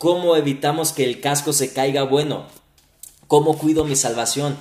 ¿Cómo 0.00 0.34
evitamos 0.34 0.92
que 0.92 1.04
el 1.04 1.20
casco 1.20 1.52
se 1.52 1.74
caiga? 1.74 2.04
Bueno, 2.04 2.46
¿cómo 3.26 3.58
cuido 3.58 3.84
mi 3.84 3.96
salvación? 3.96 4.56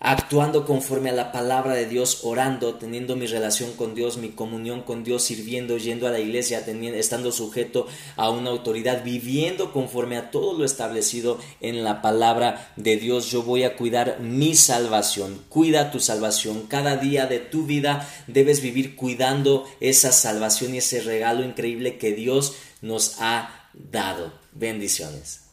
Actuando 0.00 0.64
conforme 0.64 1.10
a 1.10 1.12
la 1.12 1.32
palabra 1.32 1.74
de 1.74 1.84
Dios, 1.84 2.20
orando, 2.22 2.76
teniendo 2.76 3.14
mi 3.14 3.26
relación 3.26 3.74
con 3.74 3.94
Dios, 3.94 4.16
mi 4.16 4.30
comunión 4.30 4.80
con 4.80 5.04
Dios, 5.04 5.22
sirviendo, 5.22 5.76
yendo 5.76 6.06
a 6.06 6.10
la 6.10 6.18
iglesia, 6.18 6.64
teniendo, 6.64 6.98
estando 6.98 7.30
sujeto 7.30 7.86
a 8.16 8.30
una 8.30 8.48
autoridad, 8.48 9.04
viviendo 9.04 9.70
conforme 9.70 10.16
a 10.16 10.30
todo 10.30 10.58
lo 10.58 10.64
establecido 10.64 11.38
en 11.60 11.84
la 11.84 12.00
palabra 12.00 12.72
de 12.76 12.96
Dios. 12.96 13.30
Yo 13.30 13.42
voy 13.42 13.64
a 13.64 13.76
cuidar 13.76 14.20
mi 14.20 14.54
salvación. 14.54 15.44
Cuida 15.50 15.90
tu 15.90 16.00
salvación. 16.00 16.62
Cada 16.68 16.96
día 16.96 17.26
de 17.26 17.38
tu 17.38 17.66
vida 17.66 18.08
debes 18.28 18.62
vivir 18.62 18.96
cuidando 18.96 19.66
esa 19.80 20.10
salvación 20.10 20.74
y 20.74 20.78
ese 20.78 21.02
regalo 21.02 21.44
increíble 21.44 21.98
que 21.98 22.12
Dios 22.12 22.54
nos 22.80 23.16
ha 23.20 23.63
dado. 23.74 24.32
Bendiciones. 24.52 25.44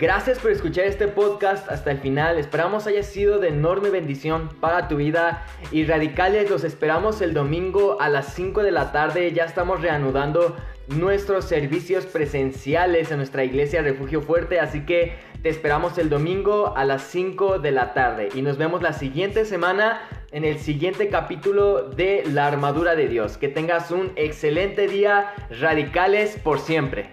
Gracias 0.00 0.38
por 0.38 0.50
escuchar 0.50 0.86
este 0.86 1.08
podcast 1.08 1.68
hasta 1.70 1.90
el 1.90 1.98
final. 1.98 2.38
Esperamos 2.38 2.86
haya 2.86 3.02
sido 3.02 3.38
de 3.38 3.48
enorme 3.48 3.90
bendición 3.90 4.48
para 4.58 4.88
tu 4.88 4.96
vida. 4.96 5.44
Y 5.72 5.84
radicales, 5.84 6.48
los 6.48 6.64
esperamos 6.64 7.20
el 7.20 7.34
domingo 7.34 8.00
a 8.00 8.08
las 8.08 8.32
5 8.32 8.62
de 8.62 8.70
la 8.70 8.92
tarde. 8.92 9.30
Ya 9.32 9.44
estamos 9.44 9.82
reanudando 9.82 10.56
nuestros 10.96 11.44
servicios 11.44 12.06
presenciales 12.06 13.10
en 13.10 13.18
nuestra 13.18 13.44
iglesia 13.44 13.82
Refugio 13.82 14.22
Fuerte. 14.22 14.60
Así 14.60 14.84
que 14.84 15.14
te 15.42 15.48
esperamos 15.48 15.98
el 15.98 16.10
domingo 16.10 16.76
a 16.76 16.84
las 16.84 17.02
5 17.02 17.58
de 17.58 17.70
la 17.70 17.94
tarde. 17.94 18.28
Y 18.34 18.42
nos 18.42 18.58
vemos 18.58 18.82
la 18.82 18.92
siguiente 18.92 19.44
semana 19.44 20.02
en 20.32 20.44
el 20.44 20.58
siguiente 20.58 21.08
capítulo 21.08 21.82
de 21.90 22.24
La 22.26 22.46
Armadura 22.46 22.94
de 22.94 23.08
Dios. 23.08 23.38
Que 23.38 23.48
tengas 23.48 23.90
un 23.90 24.12
excelente 24.16 24.88
día. 24.88 25.32
Radicales 25.60 26.36
por 26.42 26.58
siempre. 26.58 27.10